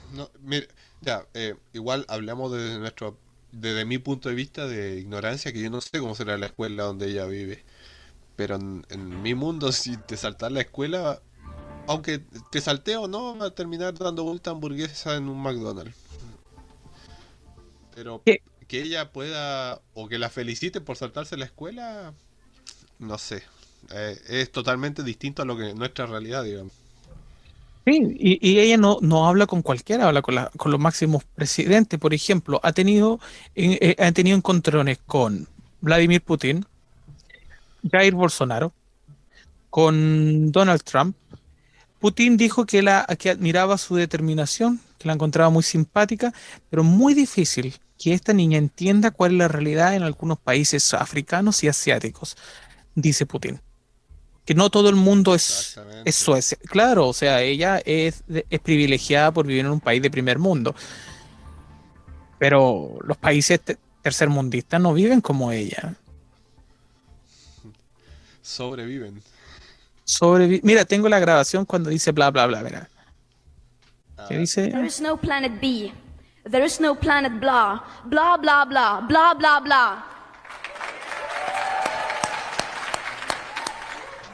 [0.07, 0.67] No, mira,
[1.01, 3.19] ya, eh, igual hablamos desde nuestro,
[3.51, 6.83] desde mi punto de vista de ignorancia, que yo no sé cómo será la escuela
[6.83, 7.65] donde ella vive.
[8.35, 11.21] Pero en, en mi mundo, si te saltas la escuela,
[11.89, 12.19] aunque
[12.51, 15.95] te salte o no, va a terminar dando vuelta hamburguesa en un McDonald's.
[17.95, 18.41] Pero ¿Qué?
[18.67, 22.13] que ella pueda, o que la felicite por saltarse la escuela,
[22.99, 23.43] no sé.
[23.91, 26.73] Eh, es totalmente distinto a lo que nuestra realidad, digamos.
[27.85, 31.23] Sí, y, y ella no, no habla con cualquiera, habla con, la- con los máximos
[31.23, 31.99] presidentes.
[31.99, 33.19] Por ejemplo, ha tenido,
[33.55, 35.47] eh, ha tenido encontrones con
[35.81, 36.65] Vladimir Putin,
[37.91, 38.71] Jair Bolsonaro,
[39.71, 41.15] con Donald Trump.
[41.99, 46.33] Putin dijo que, la, que admiraba su determinación, que la encontraba muy simpática,
[46.69, 51.63] pero muy difícil que esta niña entienda cuál es la realidad en algunos países africanos
[51.63, 52.37] y asiáticos,
[52.95, 53.59] dice Putin.
[54.45, 56.57] Que no todo el mundo es, es Suecia.
[56.65, 58.23] Claro, o sea, ella es,
[58.63, 60.73] privilegiada por vivir en un país de primer mundo.
[62.39, 65.93] Pero los países te- tercermundistas no viven como ella.
[68.41, 69.21] Sobreviven.
[70.09, 72.63] Sobrevi- Mira, tengo la grabación cuando dice bla, bla, bla.
[72.63, 72.89] Mira,
[74.27, 74.69] ¿qué dice?
[74.69, 75.93] There is no planet B.
[76.49, 77.79] There is no planet blah.
[78.05, 79.01] Blah, blah, blah.
[79.01, 80.03] Blah, blah, blah.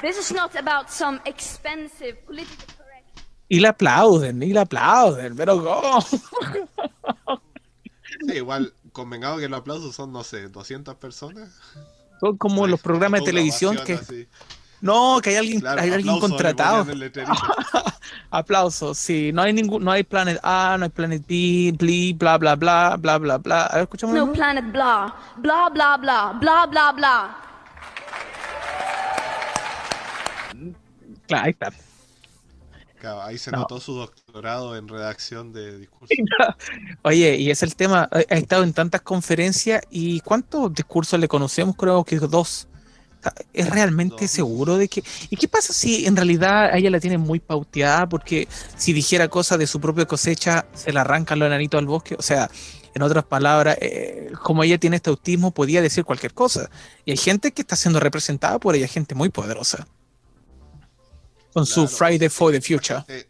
[0.02, 3.20] This is not about some expensive political correct.
[3.50, 6.02] Y la aplauden, y la aplauden, pero ¿cómo?
[6.02, 6.22] Sí,
[8.34, 11.50] igual, convengado que los aplausos son, no sé, 200 personas.
[12.22, 13.94] Son como Sí, los programas de televisión que...
[13.96, 14.26] así.
[14.82, 16.86] No, que hay alguien, Claro, hay alguien contratado.
[18.30, 19.32] Aplausos, sí.
[19.34, 22.96] No hay ningún, no hay Planet A, no hay Planet B, bli, bla, bla, bla,
[22.98, 23.66] bla, bla, bla.
[23.66, 24.16] A ver, escuchamos.
[24.16, 25.14] No planet blah.
[25.38, 26.34] Blah, blah, blah.
[26.34, 27.38] Blah, blah, blah.
[31.28, 31.72] Claro, ahí está.
[33.00, 33.60] Claro, ahí se No.
[33.60, 36.18] notó su doctorado en redacción de discursos.
[37.04, 41.28] Oye, y es el tema, ha ha estado en tantas conferencias y ¿cuántos discursos le
[41.28, 41.76] conocemos?
[41.76, 42.68] Creo que dos.
[43.54, 45.04] ¿Es realmente seguro de que...
[45.30, 48.08] ¿Y qué pasa si en realidad a ella la tienen muy pauteada?
[48.08, 52.16] Porque si dijera cosas de su propia cosecha, se la arrancan los enanitos al bosque.
[52.18, 52.50] O sea,
[52.94, 56.70] en otras palabras, eh, como ella tiene este autismo, podía decir cualquier cosa.
[57.06, 59.88] Y hay gente que está siendo representada por ella, gente muy poderosa.
[61.54, 61.88] Con su.
[61.88, 63.04] Friday for the Future.
[63.08, 63.28] Eh,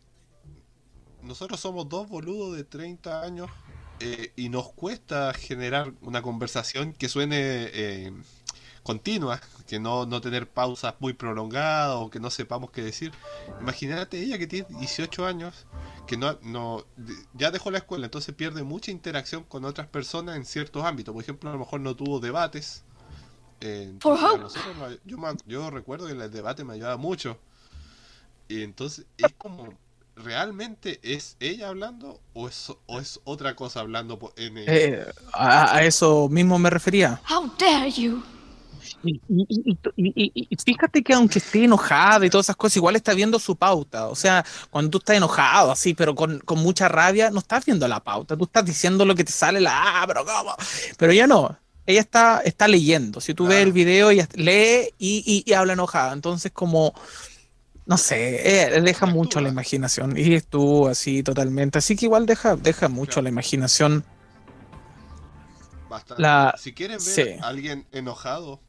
[1.22, 3.50] nosotros somos dos boludos de 30 años
[4.00, 7.36] eh, y nos cuesta generar una conversación que suene
[7.74, 8.14] eh,
[8.84, 13.14] continua, que no, no tener pausas muy prolongadas o que no sepamos qué decir.
[13.60, 15.66] Imagínate ella que tiene 18 años,
[16.06, 16.86] que no, no
[17.34, 21.14] ya dejó la escuela, entonces pierde mucha interacción con otras personas en ciertos ámbitos.
[21.14, 22.84] Por ejemplo, a lo mejor no tuvo debates.
[23.62, 27.40] eh, entonces nosotros nos- yo, yo recuerdo que el debate me ayudaba mucho.
[28.48, 29.74] Y entonces es como,
[30.16, 35.78] ¿realmente es ella hablando o es, o es otra cosa hablando en, eh, Eh, a,
[35.78, 37.20] a eso mismo me refería.
[37.28, 38.24] How dare you?
[39.04, 43.14] Y, y, y, y, fíjate que aunque esté enojada y todas esas cosas, igual está
[43.14, 44.08] viendo su pauta.
[44.08, 47.88] O sea, cuando tú estás enojado así, pero con, con mucha rabia, no estás viendo
[47.88, 48.36] la pauta.
[48.36, 50.56] Tú estás diciendo lo que te sale, la, ah, pero ¿cómo?
[50.98, 51.58] Pero ella no.
[51.86, 53.22] Ella está, está leyendo.
[53.22, 56.14] Si tú ves el video, ella lee y, habla enojada.
[56.14, 56.94] Entonces, como,
[57.86, 60.18] no sé, eh, deja mucho la imaginación.
[60.18, 61.78] Y estuvo así totalmente.
[61.78, 64.04] Así que igual deja, deja mucho la imaginación
[66.58, 68.60] si quieres ver a alguien enojado,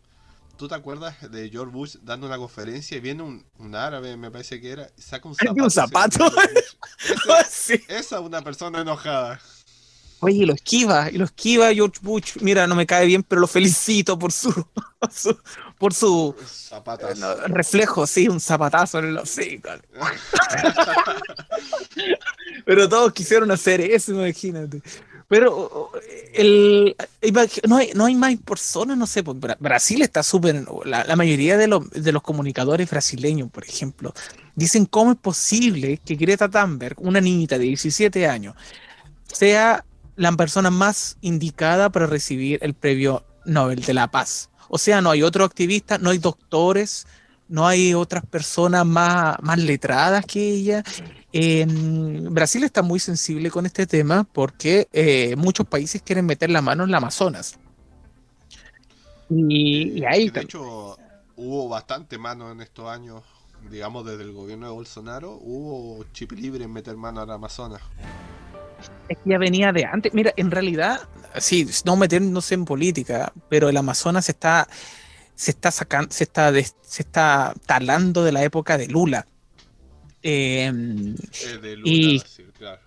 [0.57, 4.61] ¿tú te acuerdas de George Bush dando una conferencia y viene un, árabe, me parece
[4.61, 5.63] que era, y saca un zapato?
[5.63, 6.27] ¿Un zapato?
[7.89, 9.41] Esa es una persona enojada.
[10.21, 12.37] Oye, y lo esquiva, y lo esquiva George Bush.
[12.41, 14.51] Mira, no me cae bien, pero lo felicito por su,
[15.79, 16.35] por su
[17.49, 19.69] reflejo, sí, un zapatazo en el hocico.
[22.65, 24.81] pero todos quisieron hacer eso, imagínate.
[25.29, 25.91] Pero
[26.35, 26.97] el,
[27.67, 31.81] no, hay, no hay más personas, no sé, pues, Brasil está súper, la, mayoría de,
[31.93, 34.15] de, los comunicadores brasileños, por ejemplo,
[34.55, 38.55] dicen cómo es posible que Greta Thunberg, una niñita de 17 años,
[39.27, 39.85] sea
[40.15, 44.49] la persona más indicada para recibir el premio Nobel de la Paz.
[44.69, 47.07] O sea, no hay otro activista, no hay doctores,
[47.49, 50.83] no hay otras personas más, más letradas que ella.
[52.31, 56.85] Brasil está muy sensible con este tema porque eh, muchos países quieren meter la mano
[56.85, 57.59] en la Amazonas.
[59.29, 60.31] Y, ahí...
[60.31, 60.97] De hecho,
[61.37, 63.23] hubo bastante mano en estos años,
[63.71, 67.83] digamos, desde el gobierno de Bolsonaro, hubo chip libre en meter mano a la Amazonas.
[69.09, 70.13] Es que ya venía de antes.
[70.15, 71.01] Mira, en realidad,
[71.39, 74.69] sí, no meternos en política, pero el Amazonas está
[75.37, 79.27] se está sacando, se está, se está talando de la época de Lula.
[80.23, 82.21] Em, eh, de Lula y,
[82.59, 82.81] claro.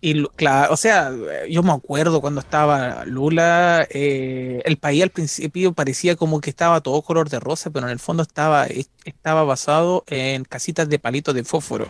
[0.00, 1.12] Y claro, o sea,
[1.48, 6.80] yo me acuerdo cuando estaba Lula, eh, el país al principio parecía como que estaba
[6.80, 8.66] todo color de rosa, pero en el fondo estaba,
[9.04, 11.86] estaba basado en casitas de palitos de fósforo.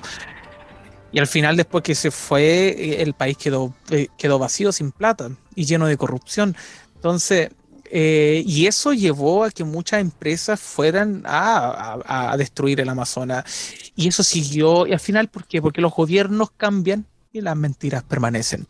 [1.13, 5.31] Y al final, después que se fue, el país quedó, eh, quedó vacío, sin plata
[5.55, 6.57] y lleno de corrupción.
[6.95, 7.51] Entonces,
[7.95, 13.45] eh, y eso llevó a que muchas empresas fueran a, destruir el Amazonas.
[13.95, 15.61] Y eso siguió, y al final, ¿por qué?
[15.61, 18.67] Porque los gobiernos cambian y las mentiras permanecen.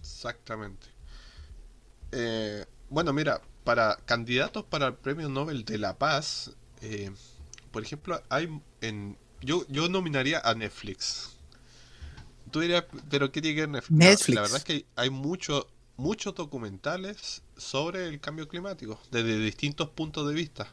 [0.00, 0.86] Exactamente.
[2.12, 7.10] Eh, bueno, mira, para candidatos para el Premio Nobel de la Paz, eh,
[7.72, 8.48] por ejemplo, hay
[8.80, 11.36] en yo, yo nominaría a Netflix.
[12.50, 14.34] Tú dirías, pero ¿qué tiene que ver Netflix?
[14.34, 20.28] la verdad es que hay mucho, muchos documentales sobre el cambio climático, desde distintos puntos
[20.28, 20.68] de vista.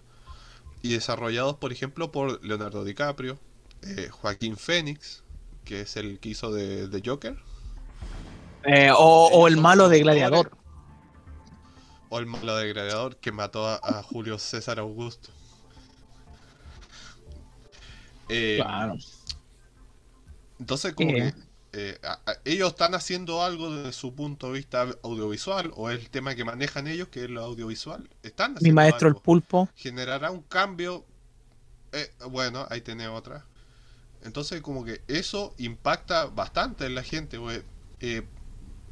[0.82, 3.40] Y desarrollados, por ejemplo, por Leonardo DiCaprio,
[3.84, 5.24] eh, Joaquín Phoenix,
[5.64, 7.38] que es el que hizo de, Joker.
[8.66, 10.52] Eh, o, el malo de Gladiador.
[12.10, 15.32] O el malo de Gladiador que mató a, Julio César Augusto.
[18.34, 18.98] Eh, claro.
[20.60, 21.34] Entonces, como que
[21.74, 22.00] eh,
[22.46, 26.88] ellos están haciendo algo desde su punto de vista audiovisual o el tema que manejan
[26.88, 28.08] ellos, que es lo audiovisual.
[28.22, 29.70] Están Mi maestro el pulpo.
[29.76, 31.04] Generará un cambio.
[31.92, 33.46] Eh, bueno, ahí tenés otra.
[34.24, 37.40] Entonces como que eso impacta bastante en la gente.
[38.00, 38.28] Eh,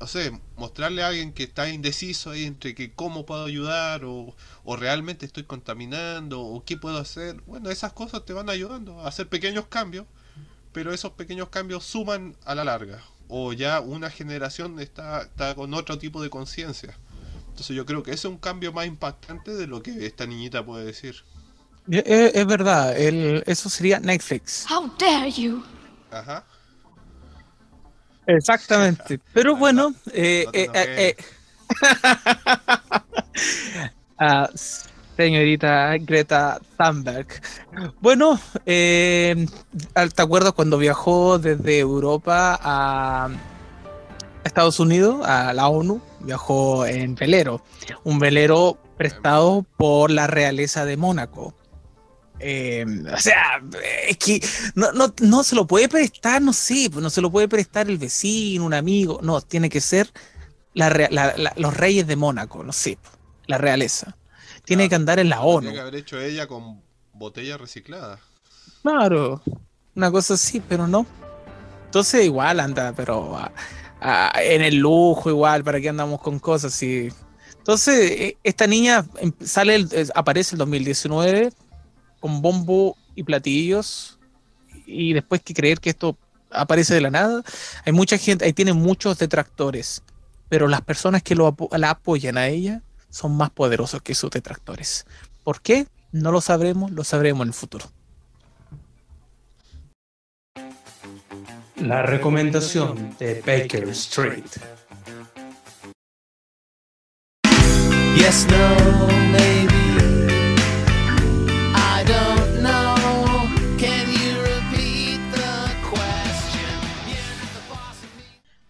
[0.01, 4.35] o sea, mostrarle a alguien que está indeciso ahí entre que cómo puedo ayudar o,
[4.63, 7.41] o realmente estoy contaminando o qué puedo hacer.
[7.47, 10.05] Bueno, esas cosas te van ayudando a hacer pequeños cambios
[10.71, 13.01] pero esos pequeños cambios suman a la larga.
[13.27, 16.97] O ya una generación está, está con otro tipo de conciencia.
[17.49, 20.65] Entonces yo creo que ese es un cambio más impactante de lo que esta niñita
[20.65, 21.23] puede decir.
[21.89, 24.65] Es, verdad, el, eso sería Netflix.
[24.69, 25.63] How dare you?
[26.11, 26.45] Ajá.
[28.25, 29.19] Exactamente.
[29.33, 31.15] Pero bueno, eh, eh, eh,
[34.19, 34.49] ah,
[35.17, 37.27] señorita Greta Thunberg.
[37.99, 39.45] Bueno, eh,
[39.93, 43.29] ¿te acuerdas cuando viajó desde Europa a
[44.43, 46.01] Estados Unidos, a la ONU?
[46.21, 47.63] Viajó en velero,
[48.03, 51.55] un velero prestado por la realeza de Mónaco.
[52.43, 53.61] Eh, o sea,
[54.07, 54.41] es que
[54.75, 58.73] no, se lo puede prestar, no sé, no se lo puede prestar el vecino, un
[58.73, 60.11] amigo, no, tiene que ser
[60.73, 62.97] los reyes de Mónaco, no sé,
[63.47, 64.15] la realeza
[64.65, 65.61] tiene que andar en la ONU.
[65.61, 66.81] Tiene que haber hecho ella con
[67.13, 68.19] botella reciclada.
[68.81, 69.41] Claro,
[69.95, 71.05] una cosa así, pero no.
[71.85, 73.37] Entonces igual anda, pero
[74.35, 77.09] en el lujo igual, ¿para qué andamos con cosas así?
[77.57, 81.51] Entonces, e, esta niña em, sale, aparece el 2019
[82.21, 84.17] con bombo y platillos
[84.85, 86.17] y después que creer que esto
[86.51, 87.43] aparece de la nada,
[87.85, 90.03] hay mucha gente, ahí tiene muchos detractores,
[90.47, 95.05] pero las personas que lo, la apoyan a ella son más poderosos que sus detractores.
[95.43, 95.87] ¿Por qué?
[96.11, 97.85] No lo sabremos, lo sabremos en el futuro.
[101.77, 104.45] La recomendación de Baker Street.
[108.15, 109.60] Yes, no,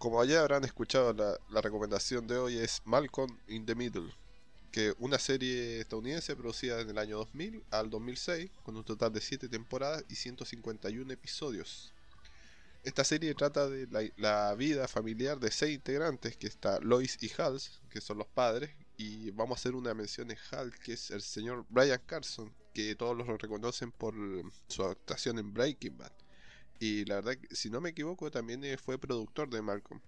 [0.02, 4.12] Como ya habrán escuchado, la, recomendación de hoy es Malcolm in the Middle,
[4.72, 9.20] que una serie estadounidense producida en el año 2000 al 2006, con un total de
[9.20, 11.94] 7 temporadas y 151 episodios.
[12.82, 17.60] Esta serie trata de la, vida familiar de seis integrantes, que está Lois y Hal,
[17.88, 21.22] que son los padres, y vamos a hacer una mención de Hal, que es el
[21.22, 24.16] señor Brian Carson, que todos lo reconocen por
[24.66, 26.21] su actuación en Breaking Bad.
[26.82, 30.00] Y la verdad, si no me equivoco, también eh, fue productor de Malcolm.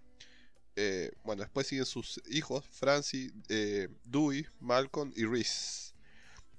[0.75, 5.95] Eh, bueno, después siguen sus hijos, Francis, eh, Dewey, Malcolm y Reese.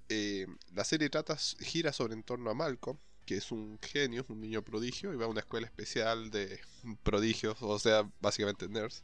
[0.08, 4.40] Eh, la serie trata, gira sobre en torno a Malcolm, que es un genio, un
[4.40, 6.62] niño prodigio, y va a una escuela especial de
[7.04, 9.04] prodigios, o sea, básicamente nerds.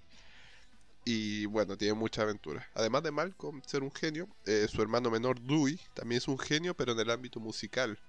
[1.04, 2.66] Y bueno, tiene mucha aventura.
[2.74, 4.30] Además de Malcolm ser un genio,
[4.70, 8.00] su hermano menor Dewey también es un genio, pero en el ámbito musical.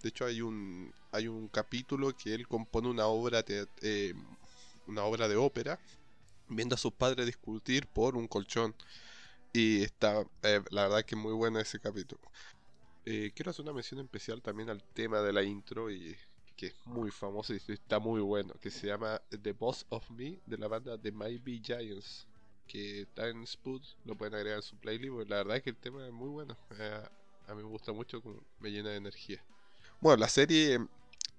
[0.00, 4.14] De hecho, hay un, hay un capítulo que él compone una obra, te- eh,
[4.86, 5.78] una obra de ópera,
[6.48, 8.74] viendo a sus padres discutir por un colchón.
[9.52, 12.20] Y está, eh, la verdad que muy bueno ese capítulo.
[13.04, 16.16] Eh, quiero hacer una mención especial también al tema de la intro y
[16.56, 20.38] que es muy famoso y está muy bueno, que se llama The Boss of Me
[20.46, 22.26] de la banda The Mighty Giants,
[22.68, 25.70] que está en Spud, lo pueden agregar en su playlist, porque la verdad es que
[25.70, 27.02] el tema es muy bueno, eh,
[27.48, 28.22] a mí me gusta mucho,
[28.60, 29.44] me llena de energía.
[30.00, 30.78] Bueno, la serie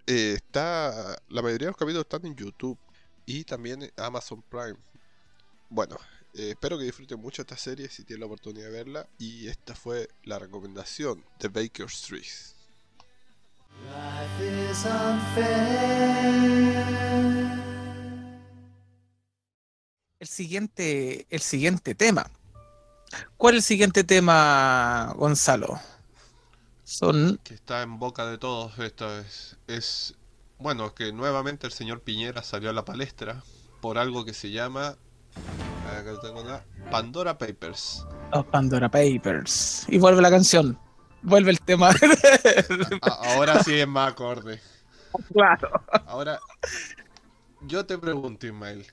[0.07, 2.77] eh, está, la mayoría de los capítulos están en YouTube
[3.25, 4.75] y también en Amazon Prime.
[5.69, 5.97] Bueno,
[6.33, 9.07] eh, espero que disfruten mucho esta serie si tienen la oportunidad de verla.
[9.17, 12.25] Y esta fue la recomendación de Baker Street.
[13.89, 16.43] Life is unfair.
[20.19, 22.29] El siguiente, el siguiente tema.
[23.37, 25.79] ¿Cuál es el siguiente tema, Gonzalo?
[26.93, 28.77] Son Que está en boca de todos.
[28.77, 30.13] Esto es, es.
[30.59, 33.41] Bueno, que nuevamente el señor Piñera salió a la palestra
[33.81, 34.95] por algo que se llama.
[36.91, 38.05] Pandora Papers.
[38.31, 39.87] los Pandora Papers.
[39.89, 40.77] Y vuelve la canción.
[41.23, 41.89] Vuelve el tema.
[43.01, 44.61] Ahora sí es más acorde.
[45.33, 45.71] claro.
[46.05, 46.39] Ahora,
[47.61, 48.85] yo te pregunto, Ismael,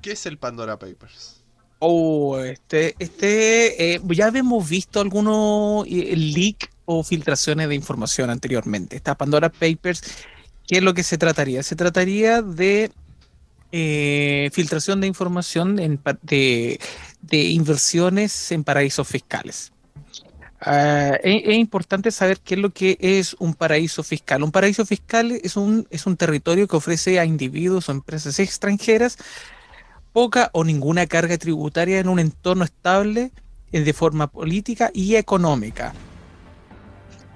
[0.00, 1.44] ¿qué es el Pandora Papers?
[1.78, 8.96] Oh, este, este, eh, ya habíamos visto algunos eh, leak o filtraciones de información anteriormente.
[8.96, 10.02] Esta Pandora Papers,
[10.66, 11.62] ¿qué es lo que se trataría?
[11.62, 12.90] Se trataría de
[13.72, 16.80] eh, filtración de información de,
[17.30, 19.70] inversiones en paraísos fiscales.
[20.62, 24.42] Ah, es, es importante saber qué es lo que es un paraíso fiscal.
[24.42, 29.18] Un paraíso fiscal es un, es un territorio que ofrece a individuos o empresas extranjeras
[30.14, 33.30] poca o ninguna carga tributaria en un entorno estable
[33.72, 35.92] eh, de forma política y económica.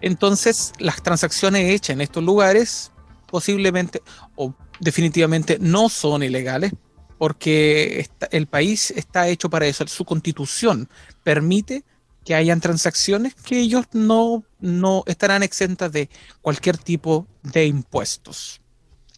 [0.03, 2.93] Entonces, las transacciones hechas en estos lugares
[3.31, 4.03] posiblemente
[4.37, 6.73] o definitivamente no son ilegales
[7.19, 9.87] porque está- el país está hecho para eso.
[9.87, 10.89] Su constitución
[11.23, 11.85] permite
[12.25, 16.11] que hayan transacciones que ellos no, no estarán exentas de
[16.41, 18.61] cualquier tipo de impuestos.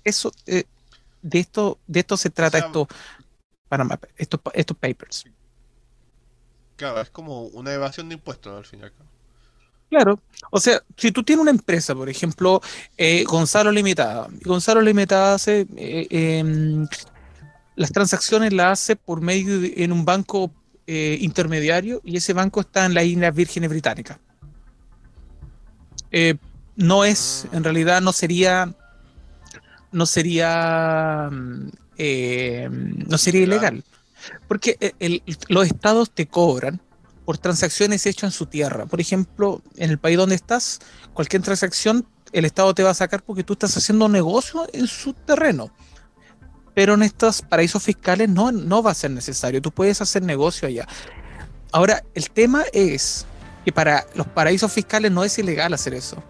[0.05, 0.65] Eso, eh,
[1.23, 2.89] de, esto, de esto se trata O sea, esto,
[3.69, 5.25] Panama, estos, estos papers.
[6.77, 9.14] Claro, es como una evasión de impuestos al fin y al cabo.
[9.91, 10.19] Claro,
[10.51, 12.61] o sea, si tú tienes una empresa, por ejemplo,
[12.97, 16.87] eh, Gonzalo Limitada, Gonzalo Limitada hace eh, em,
[17.77, 20.51] las transacciones las hace por medio de, en un banco
[20.87, 24.19] eh, intermediario y ese banco está en las Islas Vírgenes Británicas.
[26.77, 28.75] No es, en realidad no sería,
[29.93, 31.69] no sería, mm,
[33.09, 33.85] no sería Ilegal.
[34.49, 36.81] porque el- los estados te cobran
[37.25, 38.87] por transacciones hechas en su tierra.
[38.87, 40.81] Por ejemplo, en el país donde estás,
[41.13, 45.13] cualquier transacción el Estado te va a sacar porque tú estás haciendo negocio en su
[45.13, 45.71] terreno.
[46.75, 49.63] Pero en estos paraísos fiscales no, no va a ser necesario.
[49.63, 50.89] Tú puedes hacer negocio allá.
[51.71, 53.27] Ahora, el tema es
[53.65, 56.23] que para los paraísos fiscales no es ilegal hacer eso.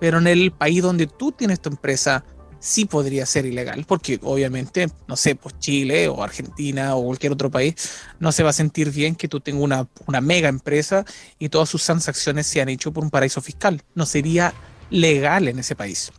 [0.00, 2.24] Pero en el país donde tú tienes tu empresa,
[2.64, 3.84] sí podría ser ilegal.
[3.86, 7.74] Porque obviamente, no sé, pues Chile o Argentina o cualquier otro país
[8.18, 11.04] no se va a sentir bien que tú tengas una, una mega empresa
[11.38, 13.82] y todas sus transacciones se han hecho por un paraíso fiscal.
[13.94, 14.54] No sería
[14.90, 16.10] legal en ese país.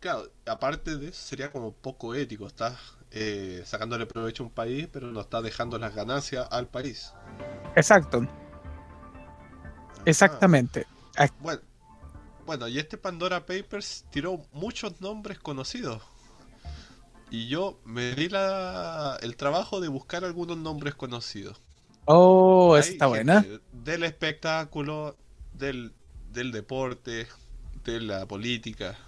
[0.00, 2.46] Claro, aparte de eso, sería como poco ético.
[2.46, 2.78] Estás
[3.10, 7.12] eh, sacándole provecho a un país, pero no estás dejando las ganancias al país.
[7.76, 8.26] Exacto.
[10.06, 10.86] Exactamente.
[11.40, 11.60] Bueno,
[12.50, 16.02] bueno, y este Pandora Papers tiró muchos nombres conocidos.
[17.30, 21.60] Y yo me di la, el trabajo de buscar algunos nombres conocidos.
[22.06, 23.46] Oh, esa está buena.
[23.70, 25.16] Del espectáculo,
[25.52, 25.92] del,
[26.32, 27.28] del deporte,
[27.84, 28.98] de la política.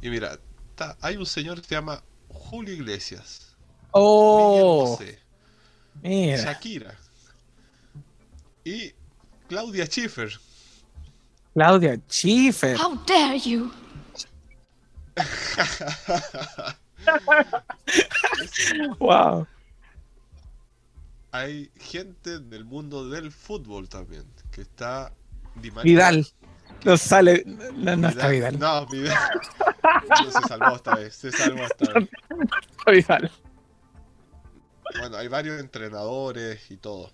[0.00, 0.40] Y mira,
[1.02, 3.58] hay un señor que se llama Julio Iglesias.
[3.90, 5.18] Oh, Bosé,
[6.00, 6.42] mira.
[6.44, 6.98] Shakira.
[8.64, 8.94] Y
[9.48, 10.32] Claudia Schiffer.
[11.54, 12.76] Claudia Schiffer.
[12.76, 13.70] How dare you?
[18.98, 19.46] Wow.
[21.32, 24.24] Hay gente del mundo del fútbol también.
[24.50, 25.12] Que está.
[25.54, 26.26] Vidal.
[26.84, 27.42] No sale.
[27.46, 28.58] No, no está Vidal.
[28.58, 29.16] No, Vidal.
[30.08, 31.14] No, se salvó esta vez.
[31.14, 32.08] Se salvó esta vez.
[32.78, 33.32] está Vidal.
[34.98, 37.12] Bueno, hay varios entrenadores y todo.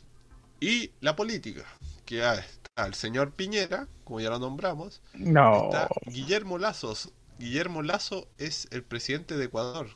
[0.61, 1.64] Y la política,
[2.07, 2.43] que ah,
[2.85, 5.64] el señor Piñera, como ya lo nombramos, No.
[5.64, 7.11] está Guillermo Lazos.
[7.39, 9.89] Guillermo Lazo es el presidente de Ecuador.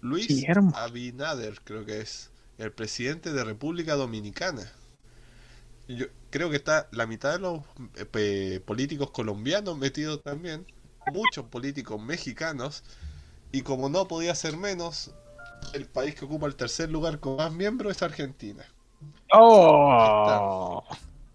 [0.00, 0.72] Luis Guillermo.
[0.76, 4.70] Abinader, creo que es el presidente de República Dominicana.
[5.88, 7.60] Yo creo que está la mitad de los
[8.14, 10.66] eh, políticos colombianos metidos también,
[11.12, 12.82] muchos políticos mexicanos,
[13.52, 15.12] y como no podía ser menos,
[15.72, 18.64] el país que ocupa el tercer lugar con más miembros es Argentina.
[19.32, 20.82] Oh.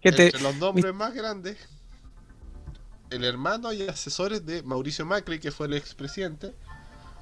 [0.02, 0.24] ¿Qué te...
[0.26, 1.58] Entre los nombres más grandes,
[3.10, 6.56] el hermano y asesores de Mauricio Macri, que fue el expresidente,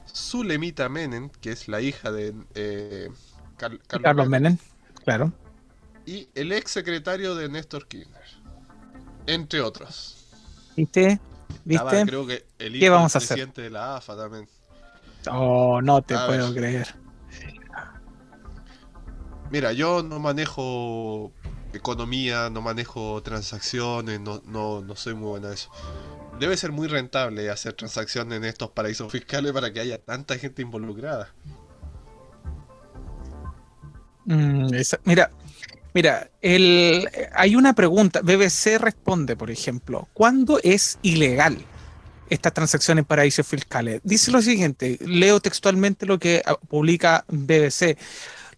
[0.06, 3.10] Zulemita Menem, que es la hija de eh,
[3.56, 4.58] Car- Carlos, Carlos Menem.
[5.04, 5.32] Claro.
[6.04, 8.26] y el ex secretario de Néstor Kirchner,
[9.26, 10.18] entre otros.
[10.76, 11.20] ¿Viste?
[11.64, 12.04] Estaba, ¿Viste?
[12.04, 13.40] creo que el ¿Qué hijo del vamos a hacer?
[13.40, 14.48] presidente de la AFA también.
[15.30, 16.52] Oh, no te A puedo ver.
[16.52, 16.94] creer.
[19.48, 21.34] Mira, yo no manejo
[21.72, 25.70] economía, no manejo transacciones, no, no, no soy muy bueno en eso.
[26.38, 30.62] Debe ser muy rentable hacer transacciones en estos paraísos fiscales para que haya tanta gente
[30.62, 31.32] involucrada.
[34.24, 34.70] Mm,
[35.04, 35.30] mira,
[35.92, 38.20] mira, el, hay una pregunta.
[38.22, 41.58] BBC responde, por ejemplo, ¿cuándo es ilegal
[42.28, 44.00] esta transacción en paraísos fiscales?
[44.04, 47.98] Dice lo siguiente, leo textualmente lo que ah, publica BBC.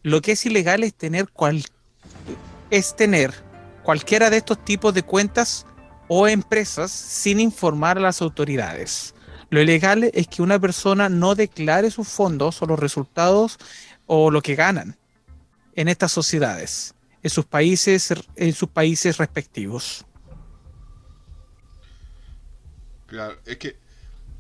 [0.03, 1.65] Lo que es ilegal es tener cual,
[2.73, 3.33] es tener
[3.85, 5.67] cualquiera de estos tipos de cuentas
[6.09, 9.15] o empresas sin informar a las autoridades.
[9.51, 13.59] Lo ilegal es que una persona no declare sus fondos o los resultados
[14.07, 14.97] o lo que ganan
[15.75, 20.07] en estas sociedades, en sus países, en sus países respectivos.
[23.07, 23.77] Claro, es que,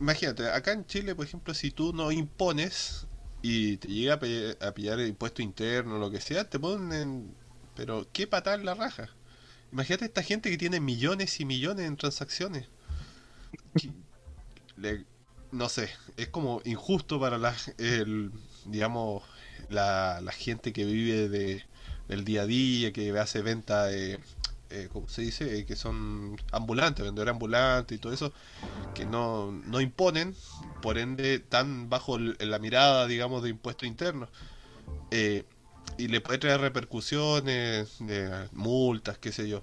[0.01, 3.07] imagínate, acá en Chile, por ejemplo, si tú no impones
[3.43, 7.42] y te llega a, pillar el impuesto interno lo que sea, te ponen.
[7.75, 9.11] Pero, ¿qué patada en la raja?
[9.73, 12.69] Imagínate esta gente que tiene millones y millones en transacciones.
[15.51, 18.33] No sé, es como injusto para la, el,
[18.65, 19.23] digamos,
[19.69, 21.65] la, la gente que vive de,
[22.09, 24.19] del día a día, que hace venta de,
[24.71, 25.59] eh, ¿cómo se dice?
[25.59, 28.33] Eh, que son ambulantes, vendedores ambulantes y todo eso,
[28.95, 30.35] que no, no imponen,
[30.81, 34.31] por ende, tan bajo la mirada, digamos, de impuestos internos.
[35.11, 35.45] Eh,
[35.99, 37.99] y le puede traer repercusiones,
[38.53, 39.63] multas, qué sé yo.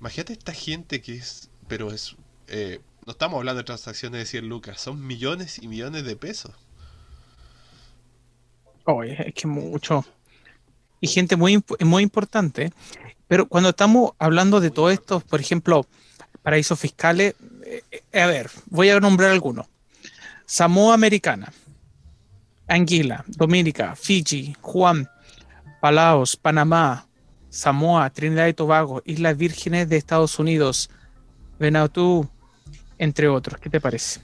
[0.00, 2.16] Imagínate esta gente que es, pero es,
[2.48, 6.52] eh, no estamos hablando de transacciones de 100 lucas, son millones y millones de pesos.
[8.84, 10.04] Oye, es que mucho.
[11.00, 12.72] Y gente muy, muy importante.
[13.28, 15.86] Pero cuando estamos hablando de todo esto, por ejemplo,
[16.42, 19.66] paraísos fiscales, eh, eh, a ver, voy a nombrar algunos.
[20.46, 21.52] Samoa Americana,
[22.66, 25.08] Anguila, Dominica, Fiji, Juan,
[25.80, 27.06] Palaos, Panamá,
[27.48, 30.90] Samoa, Trinidad y Tobago, Islas Vírgenes de Estados Unidos,
[31.58, 32.28] Vanuatu,
[32.98, 33.58] entre otros.
[33.60, 34.20] ¿Qué te parece?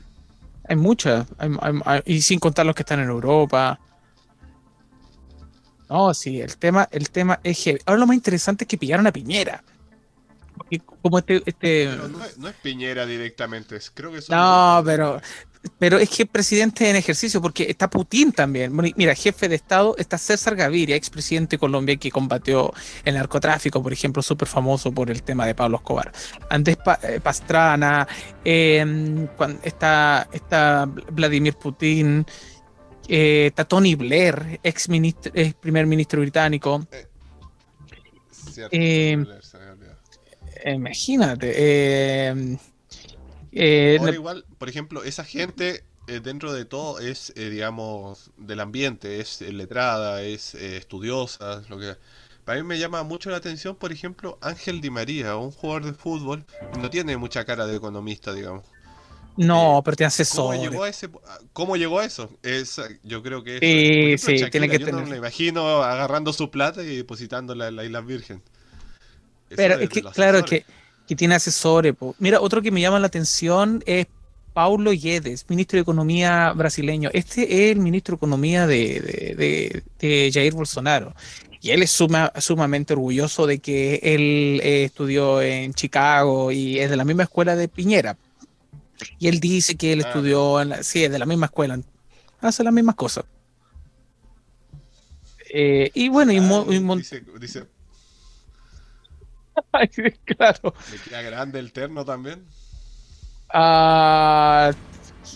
[0.69, 3.79] Hay muchas, hay- hay- hay- y sin contar los que están en Europa.
[5.89, 7.79] No, sí, el tema, el tema es heavy.
[7.87, 9.63] Ahora lo más interesante es que pillaron a Piñera.
[10.57, 15.21] Porque como este, este no es, no es Piñera directamente, creo que son no, pero,
[15.79, 18.73] pero es que el presidente en ejercicio, porque está Putin también.
[18.97, 22.73] Mira, jefe de Estado está César Gaviria, expresidente de Colombia que combatió
[23.05, 26.13] el narcotráfico, por ejemplo, súper famoso por el tema de Pablo Escobar.
[26.51, 28.07] Andrés Pa- eh, Pastrana,
[28.45, 32.25] eh, cuan- está, está Vladimir Putin,
[33.09, 36.87] eh, está Tony Blair, ex, ministro, ex primer ministro británico.
[38.31, 39.97] Cierto, eh, se había.
[40.65, 41.53] Eh, imagínate.
[43.57, 49.21] Eh, igual, por ejemplo, esa gente eh, dentro de todo es, eh, digamos, del ambiente,
[49.21, 51.97] es eh, letrada, es estudiosa, lo que...
[52.45, 55.93] Para mí me llama mucho la atención, por ejemplo, Ángel Di María, un jugador de
[55.95, 56.45] fútbol,
[56.81, 58.63] no tiene mucha cara de economista, digamos.
[59.37, 60.61] No, pero tiene ¿Cómo asesores.
[60.63, 61.11] llegó a ese,
[61.53, 62.31] ¿Cómo llegó a eso?
[62.45, 65.83] Es, yo creo que es, Sí, ejemplo, sí, tiene que yo no tener- me imagino
[65.83, 68.43] agarrando su plata y depositándola en la Isla Virgen.
[69.51, 70.65] Eso Pero es que, claro, que,
[71.07, 71.95] que tiene asesores.
[71.95, 72.15] po.
[72.19, 74.07] Mira, otro que me llama la atención es
[74.53, 77.11] Paulo Guedes, ministro de Economía brasileño.
[77.13, 81.15] Este es el ministro de Economía de, de- de- de Jair Bolsonaro.
[81.61, 86.89] Y él es suma- sumamente orgulloso de que él eh, estudió en Chicago y es
[86.91, 88.17] de la misma escuela de Piñera.
[89.19, 90.09] Y él dice que él Ah.
[90.09, 91.79] estudió, en la- sí, es de la misma escuela.
[92.41, 93.25] Hace las mismas cosas.
[95.53, 97.65] Eh, y bueno, y, mo- y mon- dice,
[100.25, 100.75] claro.
[100.91, 102.45] ¿le queda grande el terno también?
[103.53, 104.73] Ah,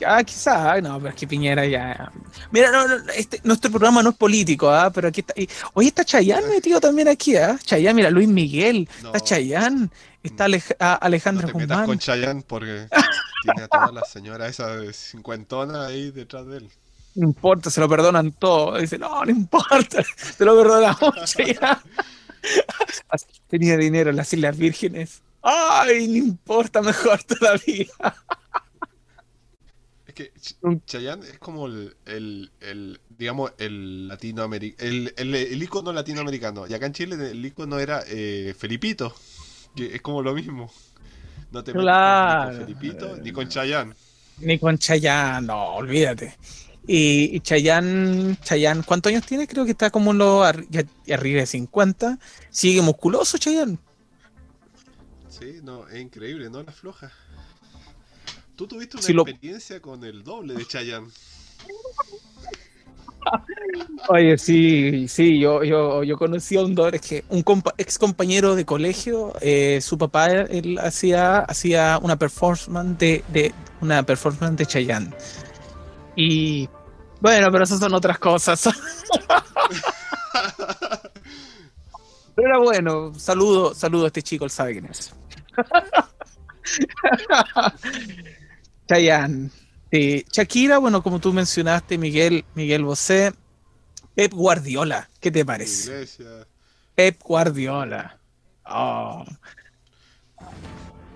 [0.07, 2.11] ah, quizás, no, pero es que Piñera ya.
[2.51, 4.91] Mira, no, no, este, nuestro programa no es político, ¿ah?
[4.93, 5.35] pero aquí está.
[5.37, 7.59] y- oye, está Chayán metido también aquí, ¿ah?
[7.63, 9.19] Chayán, mira, Luis Miguel, está No.
[9.21, 9.91] Chayán,
[10.23, 12.89] está Alej- ah, No Alejandro te metas con Chayanne porque
[13.43, 16.69] tiene a todas las señoras esas de cincuentona ahí detrás de él.
[17.15, 18.77] No importa, se lo perdonan todo.
[18.79, 20.03] Dice, no, no importa,
[20.37, 21.79] se lo perdonamos, Chayán.
[23.49, 25.23] Tenía dinero en las Islas Vírgenes.
[25.43, 27.87] Ay, no importa, mejor todavía.
[30.07, 35.63] Es que Ch- Chayanne es como el, el, el, digamos, el latinoamericano, el, el, el
[35.63, 36.67] ícono latinoamericano.
[36.67, 39.15] Y acá en Chile el ícono era eh, Felipito,
[39.75, 40.71] que es como lo mismo.
[41.53, 42.51] No te Claro.
[42.53, 43.95] ni con Felipito ni con Chayanne.
[44.39, 46.37] Ni con Chayanne, no, olvídate.
[46.87, 49.47] Y, y Chayanne, Chayanne, ¿cuántos años tiene?
[49.47, 52.19] Creo que está como en los arriba de 50.
[52.51, 53.79] Sigue musculoso Chayanne.
[55.29, 57.11] Sí, no, es increíble, no la floja.
[58.57, 61.09] Tú tuviste una Si lo- experiencia con el doble de Chayanne.
[64.09, 67.99] Oye, sí, sí, yo, yo, yo conocí a un doble, es que un compa- ex
[67.99, 73.53] compañero de colegio, eh, su papá él hacía, hacía una performance de, de
[73.83, 75.11] una performance de Chayanne.
[76.23, 76.69] Y
[77.19, 78.65] bueno, pero esas son otras cosas.
[82.37, 85.15] Pero era bueno, saludo, saludo a este chico, él sabe quién es.
[88.89, 89.51] Chayanne.
[89.91, 90.25] Sí.
[90.31, 93.33] Shakira, bueno, como tú mencionaste, Miguel, Miguel Bosé.
[94.15, 95.91] Pep Guardiola, ¿qué te parece?
[95.91, 96.47] Iglesia.
[96.95, 98.19] Pep Guardiola.
[98.67, 99.25] Oh.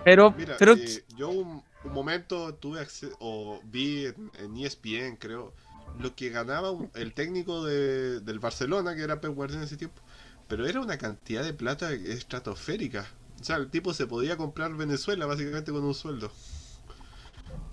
[0.03, 2.85] Pero, Mira, pero eh, yo un, un momento tuve
[3.19, 5.53] o vi en, en E ESPN, creo,
[5.99, 10.01] lo que ganaba el técnico de- del Barcelona, que era Pep Guardiola en ese tiempo,
[10.47, 13.07] pero era una cantidad de plata estratosférica.
[13.41, 16.31] O sea, el tipo se podía comprar Venezuela básicamente con un sueldo.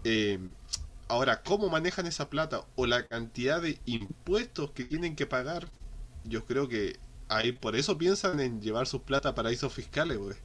[0.04, 0.38] Eh,
[1.08, 2.64] ahora, ¿cómo manejan esa plata?
[2.76, 5.68] O la cantidad de impuestos que tienen que pagar.
[6.24, 6.98] Yo creo que
[7.28, 10.36] ahí por eso piensan en llevar sus plata a paraísos fiscales, güey.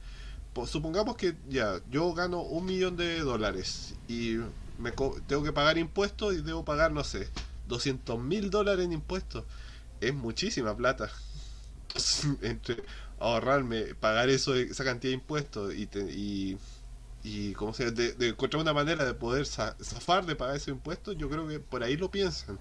[0.58, 4.38] Po- supongamos que ya, yo gano un millón de dólares y
[4.78, 4.92] me
[5.26, 7.30] tengo que pagar impuestos y debo pagar, no sé,
[7.68, 9.44] 200 mil dólares en impuestos.
[10.00, 11.10] Es muchísima plata.
[12.42, 12.82] Entre
[13.18, 16.58] ahorrarme, pagar eso, esa cantidad de impuestos y, te- y,
[17.22, 17.96] y ¿cómo se llama?
[17.96, 21.48] de, de encontrar una manera de poder za- zafar de pagar esos impuestos, yo creo
[21.48, 22.60] que por ahí lo piensan.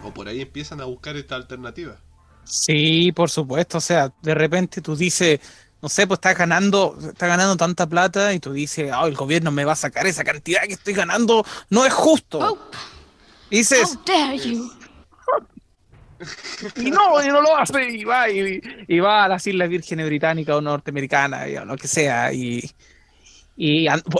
[0.00, 2.00] O por ahí empiezan a buscar esta alternativa.
[2.44, 3.78] sí, por supuesto.
[3.78, 5.40] O sea, de repente tú dices,
[5.80, 9.50] no sé, pues estás ganando, estás ganando tanta plata y tú dices, oh, el gobierno
[9.50, 12.38] me va a sacar esa cantidad que estoy ganando, no es justo.
[12.38, 12.76] Pope,
[13.50, 14.70] Dices, how dare you?
[16.76, 20.06] y no, y no lo hace, y va, y, y va a las Islas Vírgenes
[20.06, 22.62] Británicas o Norteamericanas, y o lo que sea, y,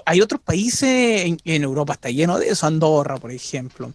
[0.06, 3.92] hay otros países en, en Europa, está lleno de eso, Andorra, por ejemplo.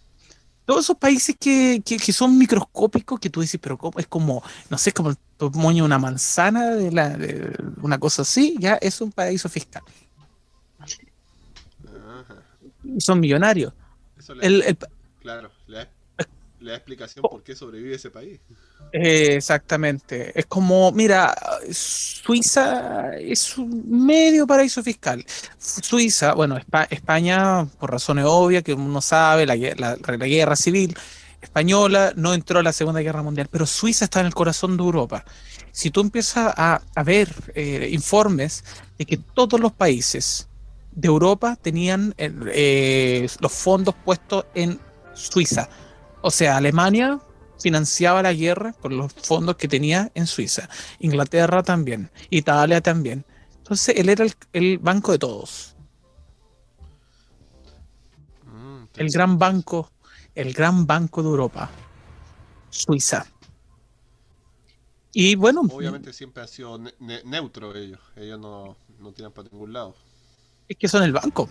[0.64, 3.98] Todos esos países que, que, que son microscópicos, que tú dices, pero ¿cómo?
[3.98, 7.98] es como, no sé, es como el tamaño de una manzana, de, la, de una
[7.98, 9.82] cosa así, ya es un paraíso fiscal.
[10.80, 12.42] Ajá.
[12.98, 13.72] Son millonarios.
[14.18, 14.78] Eso le, El, el-
[15.20, 15.88] claro, le da,
[16.60, 18.40] le da explicación por qué sobrevive ese país.
[18.96, 20.30] Eh, exactamente.
[20.38, 21.34] Es como, mira,
[21.72, 25.24] Suiza es un medio paraíso fiscal.
[25.58, 30.54] Suiza, bueno, Espa- España, por razones obvias que uno sabe, la, gue- la- la guerra
[30.54, 30.96] civil
[31.40, 34.84] española no entró a la Segunda Guerra Mundial, pero Suiza está en el corazón de
[34.84, 35.24] Europa.
[35.72, 38.62] Si tú empiezas a, a ver eh, informes
[38.96, 40.48] de que todos los países
[40.92, 44.78] de Europa tenían eh, eh, los fondos puestos en
[45.14, 45.68] Suiza.
[46.22, 47.18] O sea, Alemania
[47.60, 50.68] financiaba la guerra con los fondos que tenía en Suiza.
[50.98, 52.10] Inglaterra también.
[52.30, 53.24] Italia también.
[53.58, 55.74] Entonces, él era el, el banco de todos.
[58.44, 59.90] Mm, el gran banco,
[60.34, 61.70] el gran banco de Europa,
[62.70, 63.26] Suiza.
[65.12, 68.00] Y bueno, Obviamente siempre ha sido ne- ne- neutro ellos.
[68.16, 69.94] Ellos no, no tiran para ningún lado.
[70.68, 71.48] es que son el banco.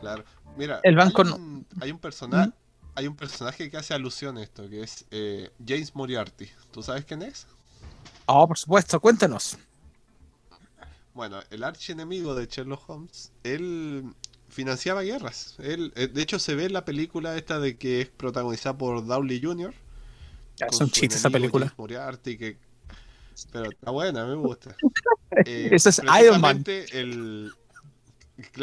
[0.00, 0.24] Claro.
[0.56, 2.50] Mira, El banco hay no- un, hay un personaje,
[2.96, 6.48] hay un personaje que hace alusión a esto, que es eh, James Moriarty.
[6.72, 7.46] ¿Tú sabes quién es?
[8.24, 9.58] Oh, por supuesto, cuéntanos.
[11.12, 14.14] Bueno, el archienemigo de Sherlock Holmes, él
[14.48, 15.56] financiaba guerras.
[15.58, 19.06] Él, eh, de hecho, se ve en la película esta de que es protagonizada por
[19.06, 19.74] Downey Jr.
[20.58, 21.66] Es un chiste esa película.
[21.66, 22.58] James Moriarty, que...
[23.52, 24.74] Pero está buena, me gusta.
[25.44, 26.64] Eh, Eso es Iron Man.
[26.66, 27.52] El...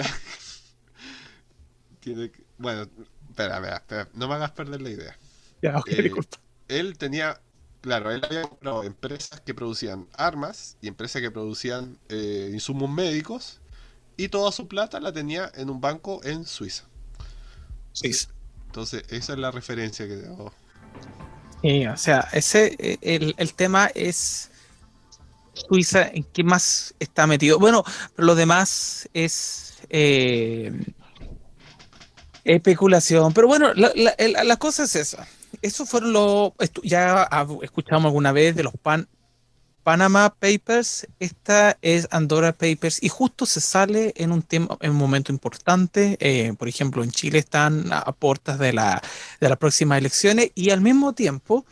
[2.00, 2.88] Tiene Bueno,
[3.34, 5.18] espera, espera, espera, no me hagas perder la idea.
[5.62, 6.38] Ya, ok, Eh, disculpa.
[6.68, 7.42] Él tenía,
[7.82, 13.62] claro, él había comprado empresas que producían armas y empresas que producían eh, insumos médicos
[14.18, 16.86] y toda su plata la tenía en un banco en Suiza.
[17.94, 18.12] Sí.
[18.68, 20.54] Entonces, esa es la referencia que hago.
[21.62, 24.52] Sí, o sea, ese, eh, el, el tema es
[25.54, 27.60] Suiza, ¿en qué más está metido?
[27.60, 27.84] Bueno,
[28.16, 30.72] pero lo demás es eh,
[32.44, 33.34] especulación.
[33.34, 35.28] Pero bueno, la, la- la cosa es esa.
[35.62, 36.52] Esos fueron los.
[36.84, 37.30] Ya
[37.62, 39.08] escuchamos alguna vez de los Pan,
[39.84, 41.08] Panama Papers.
[41.20, 43.02] Esta es Andorra Papers.
[43.02, 46.18] Y justo se sale en un, tema, en un momento importante.
[46.20, 49.02] eh, por ejemplo, en Chile están a, a puertas de, la,
[49.40, 50.52] de las próximas elecciones.
[50.56, 51.66] Y al mismo tiempo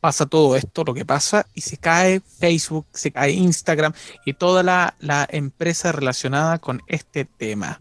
[0.00, 3.92] pasa todo esto, lo que pasa, y se cae Facebook, se cae Instagram
[4.26, 7.80] y toda la, la empresa relacionada con este tema.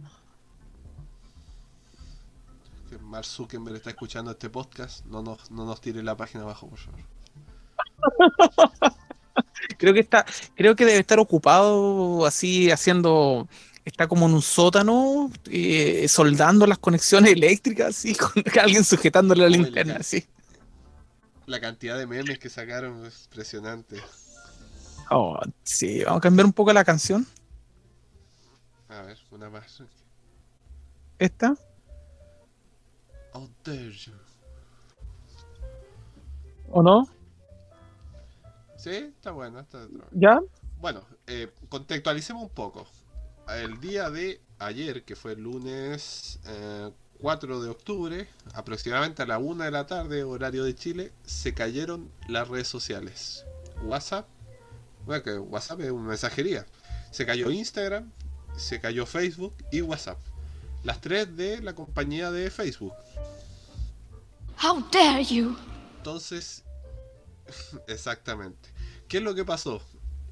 [2.89, 6.69] Que Mark Zuckerberg está escuchando este podcast, no nos, no nos tire la página abajo,
[6.69, 7.01] por favor.
[9.77, 13.47] Creo que está, creo que debe estar ocupado así haciendo,
[13.85, 19.49] está como en un sótano, eh, soldando las conexiones eléctricas, así, con alguien sujetándole la
[19.49, 20.17] linterna, sí.
[20.17, 20.27] así.
[21.45, 24.01] La cantidad de memes que sacaron es impresionante.
[25.09, 27.25] Oh, sí, vamos a cambiar un poco la canción.
[28.89, 29.83] A ver, una más.
[31.19, 31.55] Esta.
[33.33, 34.13] Oh, dare you.
[36.69, 37.07] ¿O no?
[38.77, 39.61] Sí, está buena.
[39.61, 39.87] Está.
[40.11, 40.39] ¿Ya?
[40.79, 42.87] Bueno, eh, contextualicemos un poco.
[43.47, 49.37] El día de ayer, que fue el lunes eh, 4 de octubre, aproximadamente a la
[49.37, 53.45] 1 de la tarde, horario de Chile, se cayeron las redes sociales.
[53.83, 54.27] WhatsApp,
[55.05, 56.65] bueno, que WhatsApp es una mensajería.
[57.11, 58.11] Se cayó Instagram,
[58.55, 60.17] se cayó Facebook y WhatsApp.
[60.83, 62.93] Las tres de la compañía de Facebook.
[64.63, 65.55] How dare you?
[65.97, 66.63] Entonces,
[67.87, 68.69] exactamente.
[69.07, 69.81] ¿Qué es lo que pasó?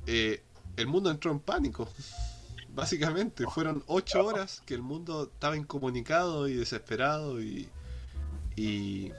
[0.07, 0.43] Eh,
[0.77, 1.89] el mundo entró en pánico.
[2.73, 7.67] Básicamente, fueron ocho horas que el mundo estaba incomunicado y desesperado y,
[8.55, 9.11] y,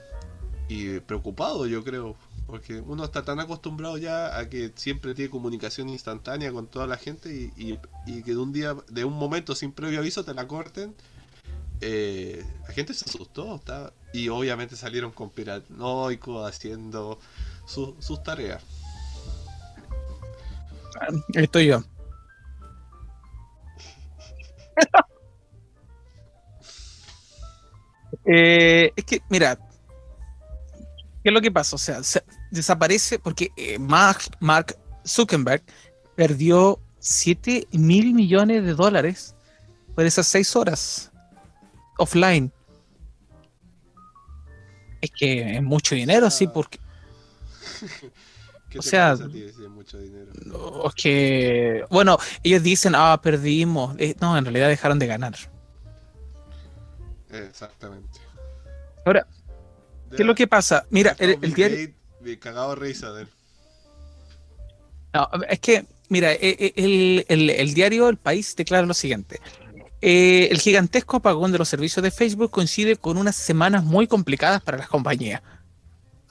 [0.69, 2.15] y preocupado, yo creo.
[2.47, 6.97] Porque uno está tan acostumbrado ya a que siempre tiene comunicación instantánea con toda la
[6.97, 10.33] gente y, y- y que de un día, de un momento sin previo aviso te
[10.33, 10.95] la corten.
[11.81, 13.61] Eh, la gente se asustó
[14.13, 17.19] y obviamente salieron conspiranoicos haciendo
[17.65, 18.61] su- sus tareas.
[21.33, 21.83] Estoy yo.
[28.25, 29.55] Eh, es que, mira,
[31.23, 31.75] ¿qué es lo que pasa?
[31.75, 35.63] O sea, se- desaparece porque eh, Mark, Mark Zuckerberg
[36.15, 39.35] perdió 7 mil millones de dólares
[39.95, 41.10] por esas 6 horas
[41.97, 42.51] offline.
[45.01, 46.79] Es que es mucho dinero, sí, porque
[48.69, 50.31] ¿Qué O te sea- parece a ti si es mucho dinero?
[50.45, 53.95] no, es que, bueno, ellos dicen, ah, perdimos.
[53.97, 55.35] Eh, no, en realidad dejaron de ganar.
[57.31, 58.19] Exactamente.
[59.05, 59.25] Ahora,
[60.09, 60.85] ¿qué es lo que pasa?
[60.89, 61.89] Mira, el, el diario...
[62.21, 63.29] Me cagado risa de él.
[65.13, 69.41] No, es que, mira, e- e- el, el- el diario El País declara lo siguiente.
[70.01, 74.61] Eh, el gigantesco apagón de los servicios de Facebook coincide con unas semanas muy complicadas
[74.61, 75.41] para las compañías.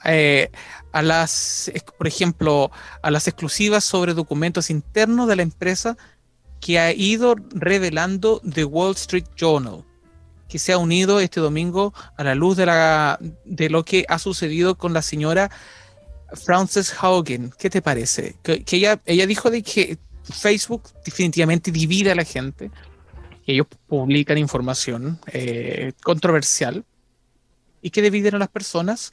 [0.03, 0.49] Eh,
[0.91, 5.95] a las, por ejemplo, a las exclusivas sobre documentos internos de la empresa
[6.59, 9.85] que ha ido revelando The Wall Street Journal,
[10.49, 14.19] que se ha unido este domingo a la luz de, la, de lo que ha
[14.19, 15.49] sucedido con la señora
[16.33, 18.35] Frances Haugen, ¿qué te parece?
[18.43, 22.71] Que, que ella, ella dijo de que Facebook definitivamente divide a la gente,
[23.45, 26.85] ellos publican información eh, controversial
[27.81, 29.11] y que dividen a las personas,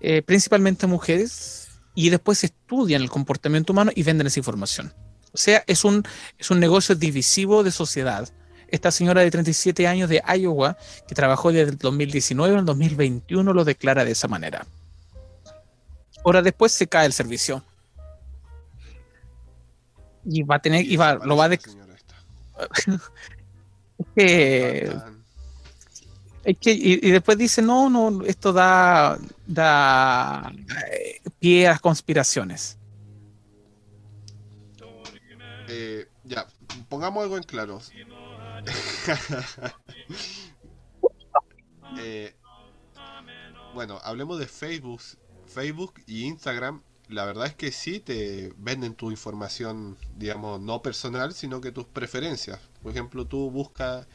[0.00, 4.94] eh, principalmente mujeres, y después estudian el comportamiento humano y venden esa información.
[5.32, 6.04] O sea, es un,
[6.38, 8.28] es un negocio divisivo de sociedad.
[8.70, 13.64] esta señora de 37 años de Iowa, que trabajó desde el 2019 al 2021, lo
[13.64, 14.66] declara de esa manera.
[16.22, 17.64] Horas después se cae el servicio.
[20.24, 21.48] Y va a tener, y va, lo va a
[24.26, 24.92] que-
[26.44, 30.52] es que- y, y después dice, no, no, esto da, da
[30.92, 32.78] eh, pie a las conspiraciones.
[35.68, 36.46] Eh, ya,
[36.88, 37.80] pongamos algo en claro.
[42.00, 42.34] Eh,
[43.74, 45.00] bueno, hablemos de Facebook,
[45.46, 46.82] Facebook y Instagram.
[47.08, 51.86] La verdad es que sí te venden tu información, digamos, no personal, sino que tus
[51.86, 52.60] preferencias.
[52.82, 54.06] Por ejemplo, tú buscas,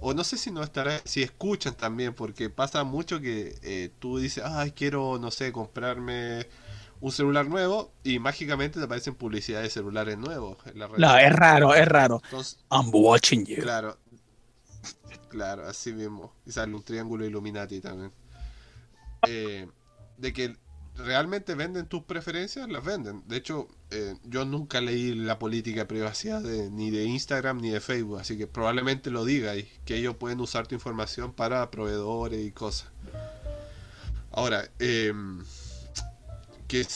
[0.00, 4.18] o no sé si no estará, si escuchan también, porque pasa mucho que eh, tú
[4.18, 6.46] dices, ay, quiero, no sé, comprarme
[7.00, 10.98] un celular nuevo y mágicamente te aparecen publicidades de celulares nuevos en la red.
[10.98, 12.20] No, es raro, es raro.
[12.24, 13.62] Entonces, I'm watching you.
[13.62, 13.98] claro,
[15.28, 16.32] claro, así mismo.
[16.46, 18.12] Y sale un triángulo Illuminati también.
[19.26, 19.68] Eh,
[20.16, 20.56] de que
[20.98, 23.22] realmente venden tus preferencias, las venden.
[23.26, 27.70] De hecho, eh, yo nunca leí la política de privacidad de- ni de Instagram ni
[27.70, 31.70] de Facebook, así que probablemente lo diga y que ellos pueden usar tu información para
[31.70, 32.88] proveedores y cosas.
[34.32, 35.42] Ahora, em,
[36.66, 36.86] que,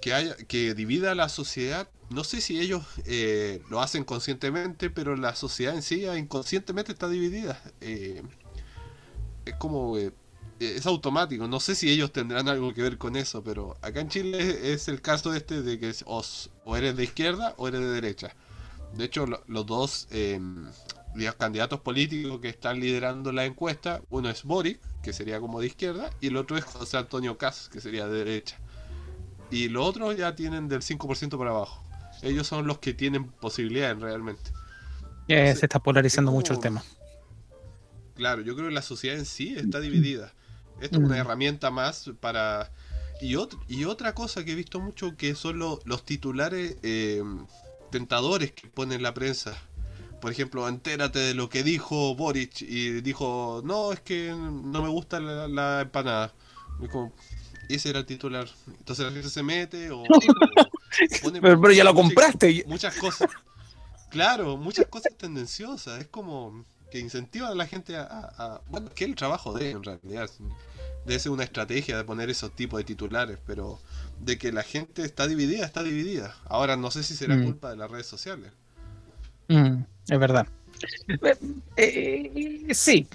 [0.00, 5.16] que, haya, que divida la sociedad, no sé si ellos eh, lo hacen conscientemente, pero
[5.16, 7.62] la sociedad en sí inconscientemente está dividida.
[7.80, 8.22] Eh,
[9.44, 9.96] es como...
[10.60, 14.00] eh, es automático, no sé si ellos tendrán algo que ver con eso, pero acá
[14.00, 16.22] en Chile es, el caso este de que o,
[16.76, 18.34] eres de izquierda o eres de derecha.
[18.96, 20.40] De hecho, lo- los dos eh,
[21.14, 25.66] digamos, candidatos políticos que están liderando la encuesta, uno es Boric, que sería como de
[25.66, 28.56] izquierda, y el otro es José Antonio Caz, que sería de derecha.
[29.50, 31.82] Y los otros ya tienen del 5% para abajo.
[32.22, 34.50] Ellos son los que tienen posibilidades realmente.
[35.28, 36.82] Eh, se está polarizando Es mucho el tema.
[38.14, 40.32] Claro, yo creo que la sociedad en sí está dividida.
[40.80, 41.20] Esto es una Mm.
[41.20, 42.70] herramienta más para...
[43.20, 47.22] Y, ot- y otra cosa que he visto mucho que son lo- los titulares eh,
[47.90, 49.56] tentadores que pone la prensa.
[50.20, 54.88] Por ejemplo, entérate de lo que dijo Boric y dijo, no, es que no me
[54.88, 56.32] gusta la, la empanada.
[56.82, 57.12] Y como,
[57.68, 58.48] ese era el titular.
[58.66, 60.00] Entonces la gente se mete o...
[60.02, 60.04] o
[61.22, 62.64] pone Pero, pero ya lo compraste.
[62.66, 63.28] muchas cosas.
[64.10, 66.00] Claro, muchas cosas tendenciosas.
[66.00, 68.02] Es como que incentiva a la gente a.
[68.02, 70.28] a- a- bueno, que el trabajo de en realidad.
[71.06, 73.80] Debe ser una estrategia de poner esos tipos de titulares, pero
[74.20, 76.36] de que la gente está dividida, está dividida.
[76.46, 77.44] Ahora no sé si será Mm.
[77.44, 78.52] culpa de las redes sociales.
[79.48, 80.46] Mm, es verdad.
[81.08, 81.36] Eh,
[81.76, 83.06] eh, sí,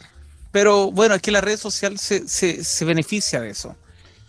[0.52, 3.76] pero bueno, es que la red social se, se, se beneficia de eso.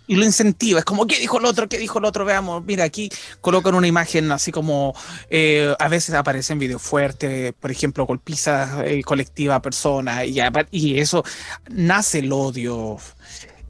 [0.09, 1.69] Y lo incentiva, es como, ¿qué dijo el otro?
[1.69, 2.25] ¿Qué dijo el otro?
[2.25, 4.95] Veamos, mira, aquí colocan una imagen así como,
[5.31, 10.39] eh, a veces aparecen videos fuertes, por ejemplo, golpizas eh, colectiva a personas, y,
[10.71, 11.25] y eso
[11.69, 12.99] nace el odio.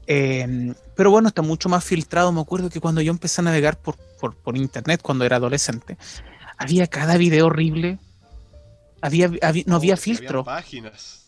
[0.05, 2.31] Eh, pero bueno, está mucho más filtrado.
[2.31, 5.97] Me acuerdo que cuando yo empecé a navegar por, por, por internet, cuando era adolescente,
[6.57, 7.99] había cada video horrible.
[9.01, 10.43] Había, había- no había filtro.
[10.43, 11.25] páginas.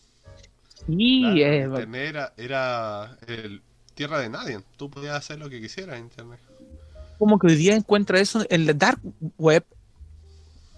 [0.88, 3.62] Y Claro, eh, era, era el
[4.00, 4.62] tierra de nadie.
[4.78, 6.39] Tú podías hacer lo que quisieras en Internet.
[7.18, 9.02] como que hoy día encuentra eso en la dark
[9.38, 9.66] web,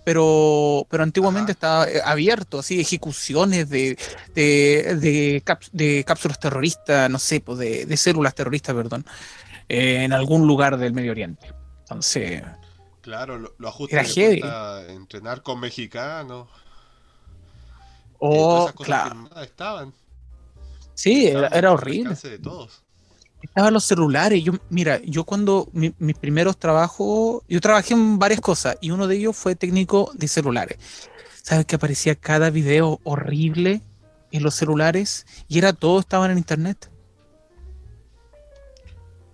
[0.03, 1.57] pero, pero antiguamente Ajá.
[1.57, 3.95] estaba eh, abierto, así, ejecuciones de,
[4.33, 9.05] de, de, cap- de cápsulas terroristas, no sé, pues de, de células terroristas, perdón,
[9.69, 11.53] eh, en algún lugar del Medio Oriente.
[11.81, 12.41] Entonces,
[13.01, 16.47] Claro, lo, lo Era cuenta, entrenar con mexicanos.
[18.19, 19.93] todas oh, claro, estaban.
[20.95, 22.15] sí, era, estaban era al horrible.
[22.15, 22.81] de todos.
[23.41, 24.43] Estaban los celulares.
[24.43, 29.07] Yo, mira, yo cuando mi- mis primeros trabajos, yo trabajé en varias cosas y uno
[29.07, 30.77] de ellos fue técnico de celulares.
[31.41, 33.81] ¿Sabes que aparecía cada video horrible
[34.31, 35.25] en los celulares?
[35.47, 36.89] Y era todo estaban en internet.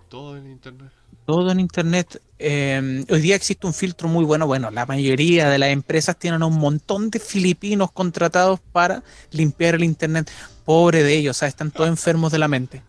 [0.10, 0.92] Todo en internet.
[1.26, 2.22] Todo en internet.
[2.40, 4.48] Eh, hoy día existe un filtro muy bueno.
[4.48, 9.76] Bueno, la mayoría de las empresas tienen a un montón de filipinos contratados para limpiar
[9.76, 10.32] el internet.
[10.64, 11.54] Pobre de ellos, ¿sabes?
[11.54, 12.82] Están todos enfermos de la mente.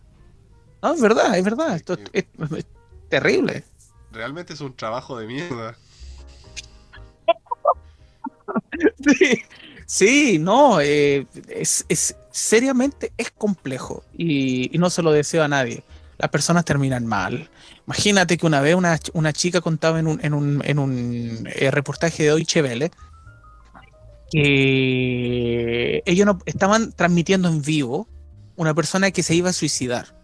[0.81, 1.75] No, es verdad, es verdad.
[1.75, 2.25] Esto es- es-
[2.57, 2.65] es
[3.09, 3.63] terrible.
[4.11, 5.75] Realmente es un trabajo de mierda.
[9.05, 9.41] Sí,
[9.85, 15.47] sí, no, eh, es, es- seriamente es complejo y, y no se lo deseo a
[15.47, 15.83] nadie.
[16.17, 17.49] Las personas terminan mal.
[17.85, 21.69] Imagínate que una vez una, una chica contaba en un, en un, en un eh,
[21.71, 22.91] reportaje de Deutsche Welle
[24.31, 28.07] que ellos no, estaban transmitiendo en vivo
[28.55, 30.15] una persona que se iba a suicidar,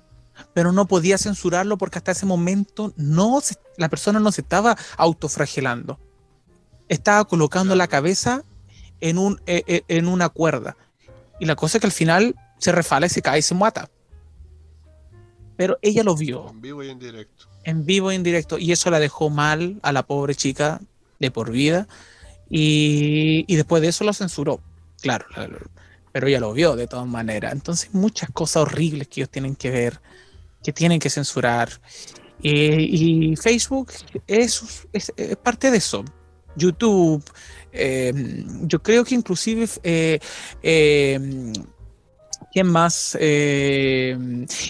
[0.53, 4.77] pero no podía censurarlo porque hasta ese momento no se- la persona no se estaba
[4.97, 5.99] autofragelando.
[6.89, 8.43] Estaba colocando la cabeza
[9.01, 10.77] en, un, eh, eh, en una cuerda.
[11.39, 13.89] Y la cosa es que al final se refala y se cae y se mata.
[15.57, 17.45] Pero ella lo vio En vivo y en directo.
[17.63, 20.81] en vivo y en directo y eso la dejó mal a la pobre chica
[21.19, 21.87] de por vida
[22.49, 24.59] y, y después de eso lo censuró,
[25.01, 25.59] claro, la- la-
[26.11, 27.53] pero ella lo vio de todas maneras.
[27.53, 30.01] Entonces muchas cosas horribles que ellos tienen que ver,
[30.65, 31.69] que tienen que censurar.
[32.43, 33.91] Eh, y Facebook
[34.27, 36.03] es, es- es parte de eso.
[36.57, 37.23] YouTube,
[37.71, 38.13] eh,
[38.63, 40.19] yo creo que inclusive, eh,
[40.63, 41.53] eh,
[42.53, 43.17] ¿quién más?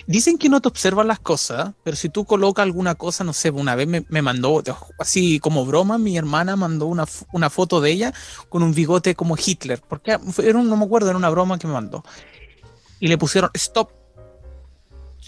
[0.07, 3.51] Dicen que no te observan las cosas, pero si tú colocas alguna cosa, no sé,
[3.51, 4.63] una vez me, me mandó,
[4.97, 8.13] así como broma, mi hermana mandó una, una foto de ella
[8.49, 11.73] con un bigote como Hitler, porque era no me acuerdo, era una broma que me
[11.73, 12.03] mandó.
[12.99, 13.91] Y le pusieron stop.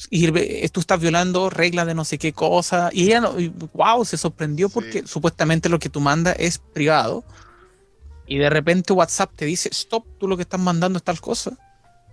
[0.10, 2.89] Y tú estás violando reglas de no sé qué cosa.
[2.93, 4.74] Y ella, no, y, wow, se sorprendió Sí.
[4.76, 7.24] porque supuestamente lo que tú mandas es privado.
[8.28, 11.58] Y de repente WhatsApp te dice, stop, tú lo que estás mandando es tal cosa.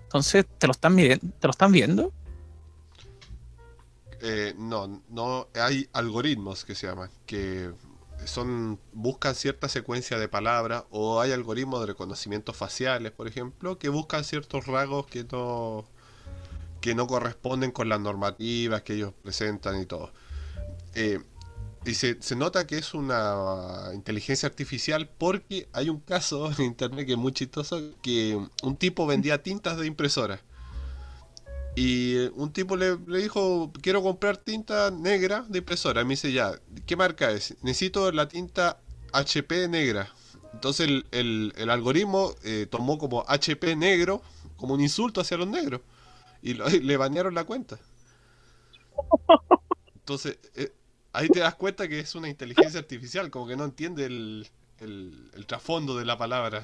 [0.04, 2.12] Entonces, ¿te lo están, te lo están viendo?
[4.20, 7.70] Eh, no, no hay algoritmos que se llaman, que
[8.24, 13.88] son buscan cierta secuencia de palabras o hay algoritmos de reconocimiento faciales, por ejemplo, que
[13.90, 15.84] buscan ciertos rasgos que no
[16.84, 20.12] que no corresponden con las normativas que ellos presentan y todo.
[20.94, 21.18] Eh,
[21.86, 27.06] y se, se nota que es una inteligencia artificial porque hay un caso en internet
[27.06, 30.42] que es muy chistoso, que un tipo vendía tintas de impresora.
[31.74, 36.04] Y eh, un tipo le, le dijo, quiero comprar tinta negra de impresora.
[36.04, 36.52] Me dice, ya,
[36.84, 37.54] ¿qué marca es?
[37.62, 38.78] Necesito la tinta
[39.12, 40.12] HP negra.
[40.52, 44.20] Entonces el, el- el algoritmo eh, tomó como HP negro
[44.58, 45.80] como un insulto hacia los negros.
[46.44, 47.78] Y lo- le banearon la cuenta.
[49.96, 50.72] Entonces, eh,
[51.12, 54.46] ahí te das cuenta que es una inteligencia artificial, como que no entiende el,
[54.78, 56.62] el- el trasfondo de la palabra.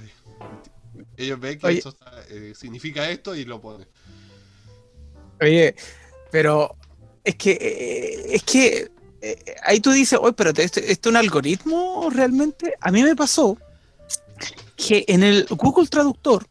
[1.17, 1.79] Ellos ven que Oye.
[1.79, 3.89] eso está- eh, significa esto y lo ponen.
[5.41, 5.75] Oye,
[6.31, 6.77] pero
[7.25, 8.91] es que, eh, es que
[9.63, 12.75] ahí tú dices, oye, pero ¿esto, esto es un algoritmo realmente?
[12.81, 13.57] A mí me pasó
[14.77, 16.47] que en el Google Traductor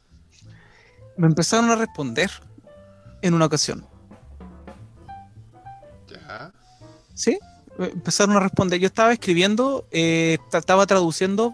[1.18, 2.32] me empezaron a responder
[3.22, 3.86] en una ocasión,
[6.10, 6.52] Ya.
[7.14, 7.38] ¿sí?
[7.78, 8.80] Me Empezaron a responder.
[8.80, 11.54] Yo estaba escribiendo, eh, estaba traduciendo,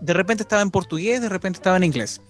[0.00, 2.20] de repente estaba en portugués, de repente estaba en inglés.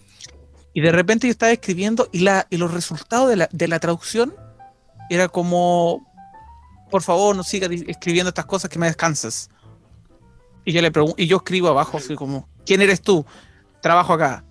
[0.75, 3.79] Y de repente yo estaba escribiendo y, la, y los resultados de la, de la
[3.81, 4.35] traducción
[5.11, 6.07] era como,
[6.91, 9.51] por favor, no sigas escribiendo estas cosas que me descansas.
[10.65, 13.27] Y yo le y yo escribo abajo así como, ¿quién eres tú?
[13.81, 14.45] Trabajo acá.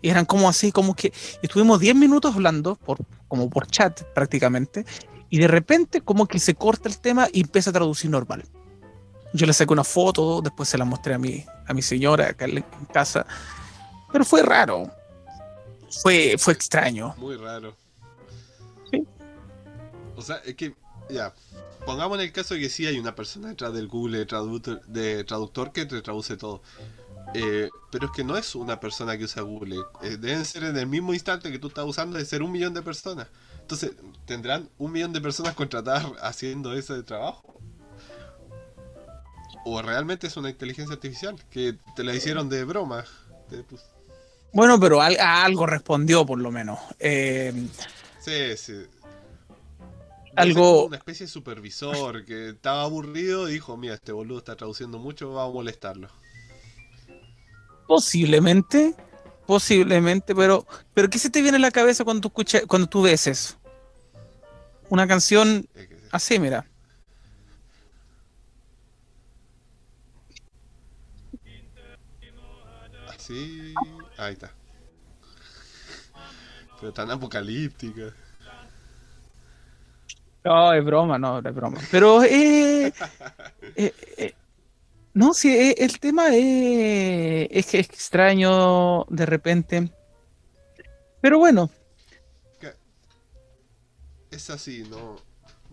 [0.00, 1.12] Y eran como así, como que
[1.42, 4.84] estuvimos 10 minutos hablando, por, como por chat prácticamente,
[5.30, 8.44] y de repente como que se corta el tema y empieza a traducir normal.
[9.34, 12.46] Yo le saqué una foto, después se la mostré a mi, a mi señora acá
[12.46, 13.26] en casa,
[14.10, 14.90] pero fue raro.
[16.02, 17.14] Fue, fue extraño.
[17.18, 17.74] Muy raro.
[18.90, 19.06] Sí.
[20.16, 20.74] O sea, es que,
[21.10, 21.34] ya,
[21.86, 25.24] pongamos en el caso de que sí hay una persona detrás del Google traductor, de
[25.24, 26.62] traductor que te traduce todo.
[27.34, 29.76] Eh, pero es que no es una persona que usa Google.
[30.02, 32.72] Eh, deben ser en el mismo instante que tú estás usando, de ser un millón
[32.74, 33.28] de personas.
[33.60, 33.92] Entonces,
[34.24, 37.60] ¿tendrán un millón de personas contratadas haciendo ese trabajo?
[39.64, 43.04] ¿O realmente es una inteligencia artificial que te la hicieron de broma?
[43.50, 43.82] Te pus-
[44.52, 46.78] Bueno, pero a algo respondió por lo menos.
[46.98, 47.52] Eh,
[48.20, 48.72] Sí, sí.
[50.34, 50.84] Algo- Algo.
[50.86, 55.32] Una especie de supervisor que estaba aburrido y dijo: Mira, este boludo está traduciendo mucho,
[55.32, 56.08] vamos a molestarlo.
[57.88, 58.94] Posiblemente,
[59.46, 63.02] posiblemente, pero, pero ¿qué se te viene a la cabeza cuando tú escuchas, cuando tú
[63.02, 63.56] ves eso?
[64.90, 65.66] Una canción
[66.12, 66.66] así, mira.
[73.08, 73.74] Así.
[74.18, 74.52] Ahí está.
[76.78, 78.14] Pero tan apocalíptica.
[80.44, 81.78] No, es broma, no, es broma.
[81.90, 82.92] Pero eh,
[83.76, 84.34] eh, eh,
[85.18, 89.90] no, sí, eh, el tema es, es que es extraño de repente.
[91.20, 91.70] Pero bueno,
[94.30, 95.16] Es así, ¿no?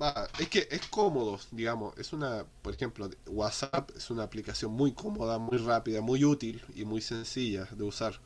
[0.01, 1.97] Va, es que es cómodo, digamos.
[1.97, 6.83] Es una, por ejemplo, WhatsApp es una aplicación muy cómoda, muy rápida, muy útil y
[6.85, 8.19] muy sencilla de usar.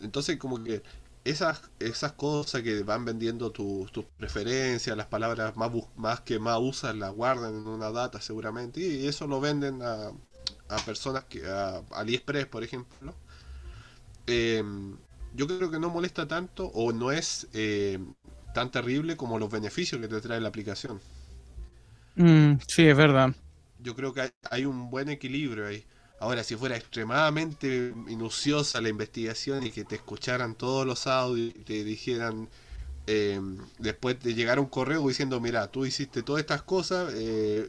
[0.00, 0.82] Entonces, como que
[1.24, 6.58] esas, esas cosas que van vendiendo tu- tus preferencias, las palabras más, más que más
[6.60, 8.80] usas, las guardan en una data seguramente.
[8.80, 10.12] Y eso lo venden a,
[10.68, 13.14] a personas que, a AliExpress, por ejemplo.
[14.26, 14.96] Em,
[15.34, 17.98] yo creo que no molesta tanto o no es eh,
[18.54, 21.00] tan terrible como los beneficios que te trae la aplicación.
[22.16, 23.34] mm, sí, es verdad.
[23.78, 25.84] Yo creo que hay, hay un buen equilibrio ahí.
[26.24, 31.64] Ahora, si fuera extremadamente minuciosa la investigación y que te escucharan todos los audios y
[31.64, 32.48] te dijeran,
[33.06, 33.38] eh,
[33.78, 37.68] después de llegar un correo diciendo, mira, tú hiciste todas estas cosas, eh,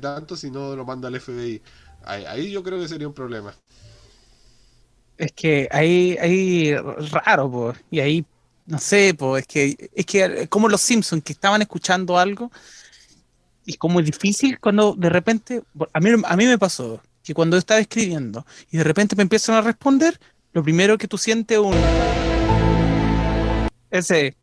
[0.00, 1.60] tanto, si no lo manda al FBI.
[2.04, 3.56] Ahí, yo creo que sería un problema.
[5.18, 6.72] Es que ahí, ahí
[7.10, 7.78] raro, pues.
[7.90, 8.24] Y ahí,
[8.66, 12.52] no sé, pues, es que, es que como los Simpsons que estaban escuchando algo,
[13.66, 17.56] y como es difícil cuando de repente, a mí, a mí me pasó que cuando
[17.56, 20.18] estaba escribiendo y de repente me empiezan a responder,
[20.52, 21.74] lo primero que tú sientes un
[23.90, 24.36] ese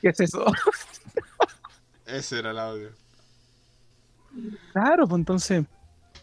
[0.00, 0.44] ¿Qué es eso?
[2.06, 2.90] Ese era el audio.
[4.72, 5.64] Claro, pues entonces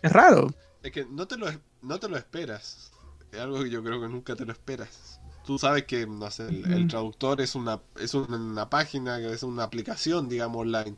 [0.02, 0.54] es raro.
[0.84, 2.92] Es que no te lo, es- no te lo esperas.
[3.32, 5.20] Es algo que yo creo que nunca te lo esperas.
[5.46, 6.88] Tú sabes que, no sé, el, el Mm.
[6.90, 10.98] traductor es una, es una página, es una aplicación, digamos, online.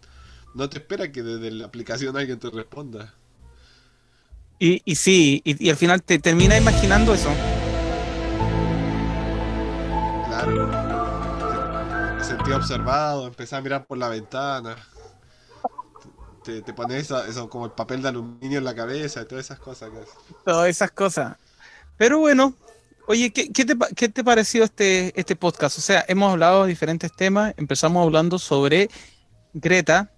[0.53, 3.13] No te espera que desde la aplicación alguien te responda.
[4.59, 7.29] Y, y sí, y, y al final te termina imaginando eso.
[10.27, 12.17] Claro.
[12.17, 14.75] Te sentí observado, empecé a mirar por la ventana.
[16.43, 19.45] Te, te pones eso, eso como el papel de aluminio en la cabeza y todas
[19.45, 19.89] esas cosas.
[19.89, 19.99] que
[20.43, 21.37] todas esas cosas.
[21.97, 22.55] Pero bueno,
[23.07, 25.77] oye, ¿qué, qué te, qué te pareció este, este podcast?
[25.77, 28.89] O sea, hemos hablado de diferentes temas, empezamos hablando sobre
[29.53, 30.10] Greta,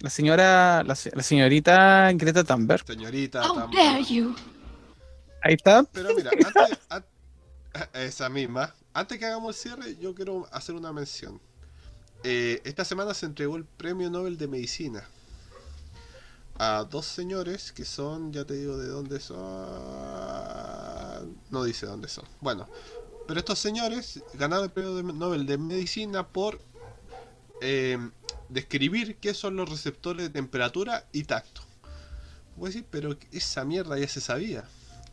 [0.00, 2.84] la señora, la, se- la señorita Greta Thunberg.
[2.86, 3.42] Señorita.
[3.48, 4.34] How tan- dare you?
[5.42, 5.84] Ahí está.
[5.92, 7.04] Pero mira, antes, an-
[7.94, 8.74] esa misma.
[8.92, 11.40] Antes que hagamos el cierre, yo quiero hacer una mención.
[12.24, 15.08] Eh, esta semana se entregó el Premio Nobel de Medicina
[16.58, 19.38] a dos señores que son, ya te digo de dónde son.
[21.50, 22.24] No dice dónde son.
[22.40, 22.68] Bueno,
[23.26, 26.60] pero estos señores ganaron el Premio de- Nobel de Medicina por
[27.62, 27.98] eh,
[28.50, 31.62] describir qué son los receptores de temperatura y tacto.
[32.56, 34.64] Voy a decir, pero esa mierda ya se sabía.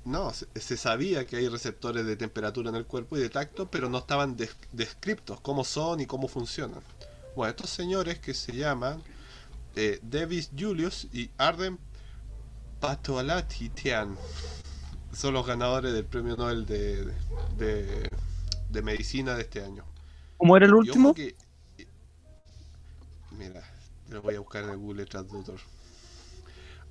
[0.03, 3.69] No, se, se sabía que hay receptores de temperatura en el cuerpo y de tacto,
[3.69, 6.81] pero no estaban des- descriptos cómo son y cómo funcionan.
[7.35, 9.01] Bueno, estos señores que se llaman
[9.75, 11.77] eh, Davis Julius y Arden
[12.79, 14.17] Patolatitian
[15.13, 17.05] son los ganadores del premio Nobel de,
[17.57, 18.09] de,
[18.69, 19.83] de medicina de este año.
[20.37, 21.13] ¿Cómo era el último?
[21.13, 21.35] que-
[23.37, 23.63] mira,
[24.09, 25.59] lo voy a buscar en el Google Traductor.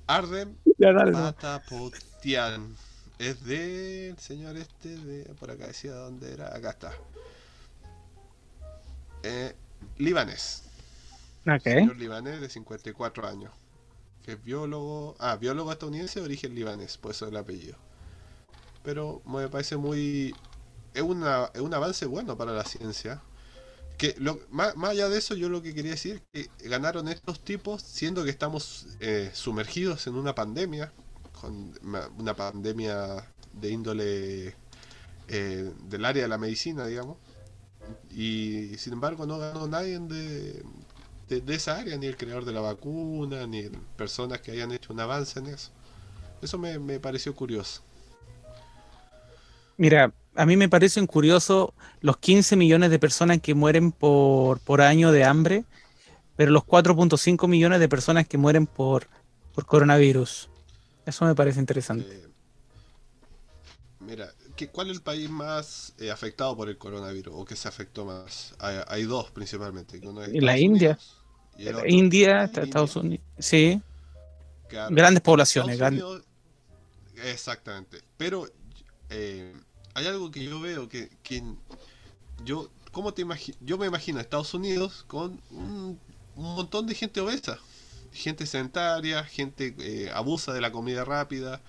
[0.07, 0.57] Arden.
[0.79, 2.75] Patapotian.
[3.19, 5.23] Es del señor este de.
[5.35, 6.55] Por acá decía dónde era.
[6.55, 6.93] Acá está.
[9.23, 9.55] Eh,
[9.97, 10.63] libanés.
[11.45, 11.63] Ok.
[11.63, 13.51] Señor libanés de 54 años.
[14.23, 15.15] Que es biólogo.
[15.19, 16.97] Ah, biólogo estadounidense de origen libanés.
[16.97, 17.75] Por eso el apellido.
[18.83, 20.35] Pero me parece muy.
[20.93, 23.21] Es, una, es un avance bueno para la ciencia.
[23.97, 27.07] Que lo, más, más allá de eso, yo lo que quería decir es que ganaron
[27.07, 30.93] estos tipos siendo que estamos eh, sumergidos en una pandemia,
[31.41, 31.73] con
[32.19, 34.55] una pandemia de índole
[35.27, 37.17] eh, del área de la medicina, digamos.
[38.11, 40.63] Y sin embargo no ganó nadie de,
[41.29, 43.63] de, de esa área, ni el creador de la vacuna, ni
[43.95, 45.71] personas que hayan hecho un avance en eso.
[46.41, 47.81] Eso me, me pareció curioso.
[49.77, 51.69] Mira, a mí me parecen curiosos
[52.01, 55.65] los 15 millones de personas que mueren por, por año de hambre,
[56.35, 59.07] pero los 4.5 millones de personas que mueren por,
[59.53, 60.49] por coronavirus.
[61.05, 62.05] Eso me parece interesante.
[62.11, 62.27] Eh,
[63.99, 67.33] mira, ¿qué, ¿cuál es el país más eh, afectado por el coronavirus?
[67.35, 68.53] ¿O que se afectó más?
[68.59, 69.99] Hay, hay dos principalmente.
[70.03, 70.97] uno es la India.
[71.57, 73.25] Y otro- India, Estados Unidos.
[73.39, 73.81] Sí,
[74.69, 74.93] Claro.
[74.93, 75.77] grandes poblaciones.
[75.79, 76.03] Grandes-
[77.23, 78.01] exactamente.
[78.17, 78.47] Pero
[79.09, 79.53] eh,
[79.97, 81.09] hay algo que yo veo que,
[82.45, 83.25] yo, ¿cómo te
[83.61, 85.99] Yo me imagino a Estados Unidos con un,
[86.35, 87.57] montón de gente obesa,
[88.13, 91.63] gente sedentaria, gente eh, abusa de la comida rápida.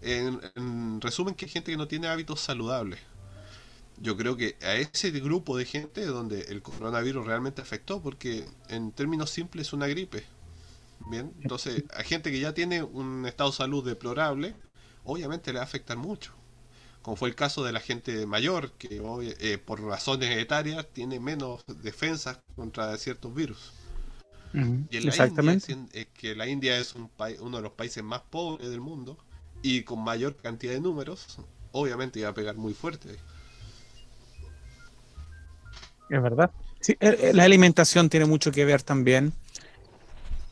[0.00, 3.00] En, en resumen, que gente que no tiene hábitos saludables.
[3.98, 8.92] Yo creo que a ese grupo de gente donde el coronavirus realmente afectó, porque en
[8.92, 10.24] términos simples es una gripe.
[11.10, 14.56] Bien, entonces a gente que ya tiene un estado de salud deplorable,
[15.04, 16.32] obviamente le va a afectar mucho.
[17.04, 19.02] Como fue el caso de la gente mayor, que
[19.38, 23.74] eh, por razones etarias tiene menos defensas contra ciertos virus.
[24.54, 25.70] Y en la Exactamente.
[25.70, 29.18] India, eh, que la India es un uno de los países más pobres del mundo
[29.60, 31.36] y con mayor cantidad de números,
[31.72, 33.10] obviamente iba a pegar muy fuerte.
[36.08, 36.50] Es verdad.
[36.80, 39.34] Sí, eh, eh, la alimentación tiene mucho que ver también.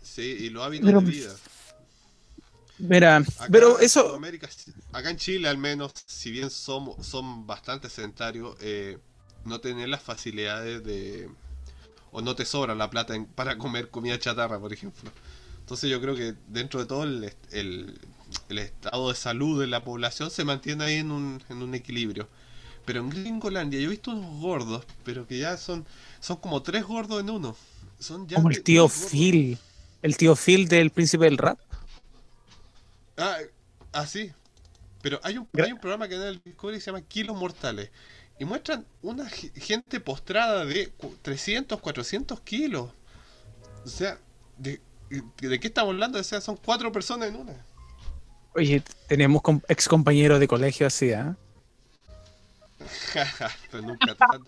[0.02, 1.34] Sí, y los hábitos Pero- de vida.
[2.88, 4.18] Mira, Acá pero en eso,
[4.92, 8.98] acá en Chile al menos, si bien somos, son bastante sedentarios, eh,
[9.44, 11.30] no tener las facilidades de...
[12.12, 15.10] o no te sobra la plata en- para comer comida chatarra, por ejemplo.
[15.60, 17.98] Entonces yo creo que dentro de todo el, el-
[18.48, 22.28] el estado de salud de la población se mantiene ahí en un, en un equilibrio.
[22.84, 25.86] Pero en Gringolandia yo he visto unos gordos, pero que ya son,
[26.20, 27.56] son como tres gordos en uno.
[27.98, 28.88] Son ya Como el tío.
[28.88, 29.58] Phil.
[30.02, 31.58] El tío Phil del príncipe del rap.
[33.22, 33.38] Ah,
[33.92, 34.32] ah, sí.
[35.00, 37.90] Pero hay un, hay un programa que en el Discovery que se llama Kilos Mortales.
[38.38, 42.90] Y muestran una ge- gente postrada de cu- 300, 400 kilos.
[43.84, 44.18] O sea,
[44.58, 44.80] ¿de,
[45.38, 46.18] de qué estamos hablando?
[46.18, 47.54] O sea, son cuatro personas en una.
[48.54, 51.36] Oye, tenemos ex compañeros de colegio así, ¿ah?
[53.70, 54.42] Pero nunca tan-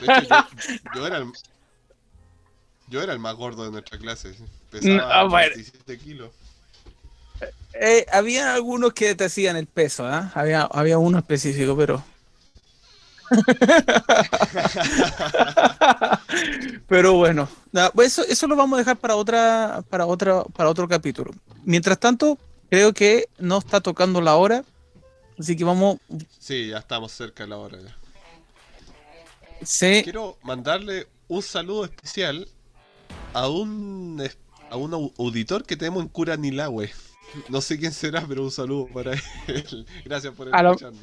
[0.00, 0.46] De hecho, yo,
[0.94, 1.32] yo era el,
[2.88, 4.34] yo era el más gordo de nuestra clase.
[4.70, 5.54] Pesaba ah, bueno.
[5.54, 6.30] 27 kilos.
[7.80, 10.30] Eh, había algunos que te hacían el peso, ¿ah?
[10.34, 12.02] Había, había uno específico, pero.
[16.88, 20.70] pero bueno, nada, pues eso, eso lo vamos a dejar para otra, para otra, para
[20.70, 21.32] otro capítulo.
[21.64, 22.38] Mientras tanto,
[22.70, 24.64] creo que no está tocando la hora,
[25.38, 25.98] así que vamos.
[26.38, 27.78] Sí, ya estamos cerca de la hora.
[27.82, 27.96] ya.
[30.02, 32.48] Quiero mandarle un saludo especial
[33.34, 34.22] a un
[34.70, 36.90] a un au- auditor que tenemos en Curanilahue.
[37.48, 39.86] No sé quién será, pero un saludo para él.
[40.04, 41.02] Gracias por A lo- escucharnos.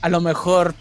[0.00, 0.74] a lo mejor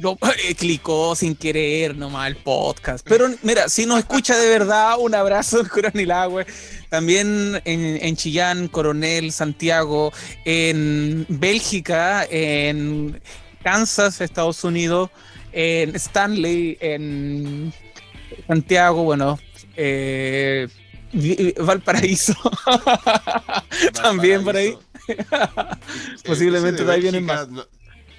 [0.00, 0.18] lo,
[0.48, 3.06] eh, clicó sin querer nomás el podcast.
[3.08, 6.46] Pero mira, si nos escucha de verdad, un abrazo en Curanilagüe.
[6.88, 10.12] También en, en Chillán, Coronel, Santiago,
[10.44, 13.20] en Bélgica, en
[13.62, 15.10] Kansas, Estados Unidos,
[15.52, 17.72] en Stanley, en
[18.46, 19.38] Santiago, bueno,
[19.76, 20.68] eh,
[21.58, 22.34] Valparaíso.
[24.02, 24.76] También por ahí.
[26.24, 27.64] Posiblemente de ahí vienen Bélgica, No,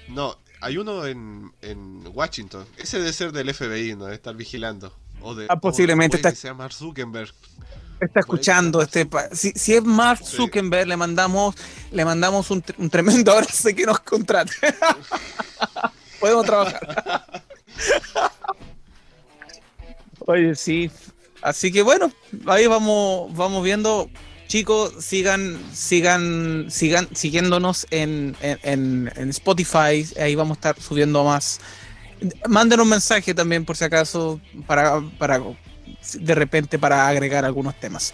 [0.08, 2.66] no, hay uno en, en Washington.
[2.76, 4.94] Ese debe ser del FBI, no debe estar vigilando.
[5.20, 7.32] O de, Ah, posiblemente o está- que sea Mark Zuckerberg.
[8.00, 10.36] está escuchando este pa- si, si es Mark Sí.
[10.36, 11.54] Zuckerberg le mandamos
[11.90, 14.52] le mandamos un, tr- un tremendo abrazo de que nos contrate
[16.20, 17.32] podemos trabajar
[20.26, 20.90] oye sí
[21.44, 22.10] así que bueno
[22.46, 24.10] ahí vamos vamos viendo
[24.48, 31.60] chicos sigan sigan sigan siguiéndonos en, en, Spotify ahí vamos a estar subiendo más
[32.48, 35.40] manden un mensaje también por si acaso para, para
[36.12, 38.12] de repente para agregar algunos temas.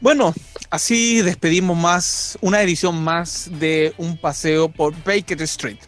[0.00, 0.32] Bueno,
[0.70, 5.78] así despedimos más una edición más de un paseo por Baker Street.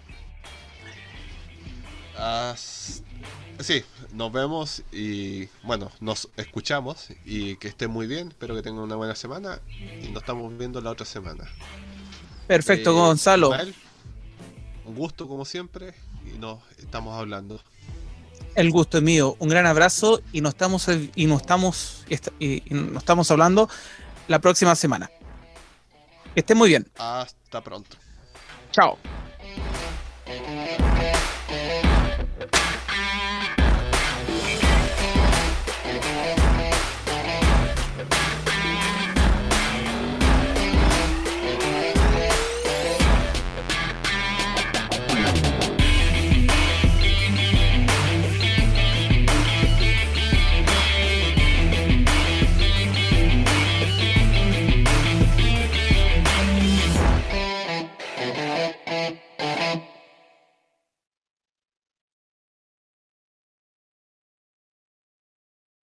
[3.61, 8.29] Sí, nos vemos y bueno, nos escuchamos y que estén muy bien.
[8.29, 9.61] Espero que tengan una buena semana
[10.03, 11.45] y nos estamos viendo la otra semana.
[12.47, 13.51] Perfecto, Eh, Gonzalo.
[13.51, 13.75] Ismael,
[14.87, 15.95] un gusto como siempre
[16.27, 17.61] y nos estamos hablando.
[18.57, 19.37] El gusto es mío.
[19.39, 23.31] Un gran abrazo y nos estamos y nos estamos y est- y- y nos estamos
[23.31, 23.69] hablando
[24.27, 25.09] la próxima semana.
[26.35, 26.89] Que estén muy bien.
[26.99, 27.97] Hasta pronto.
[28.73, 28.99] Chao.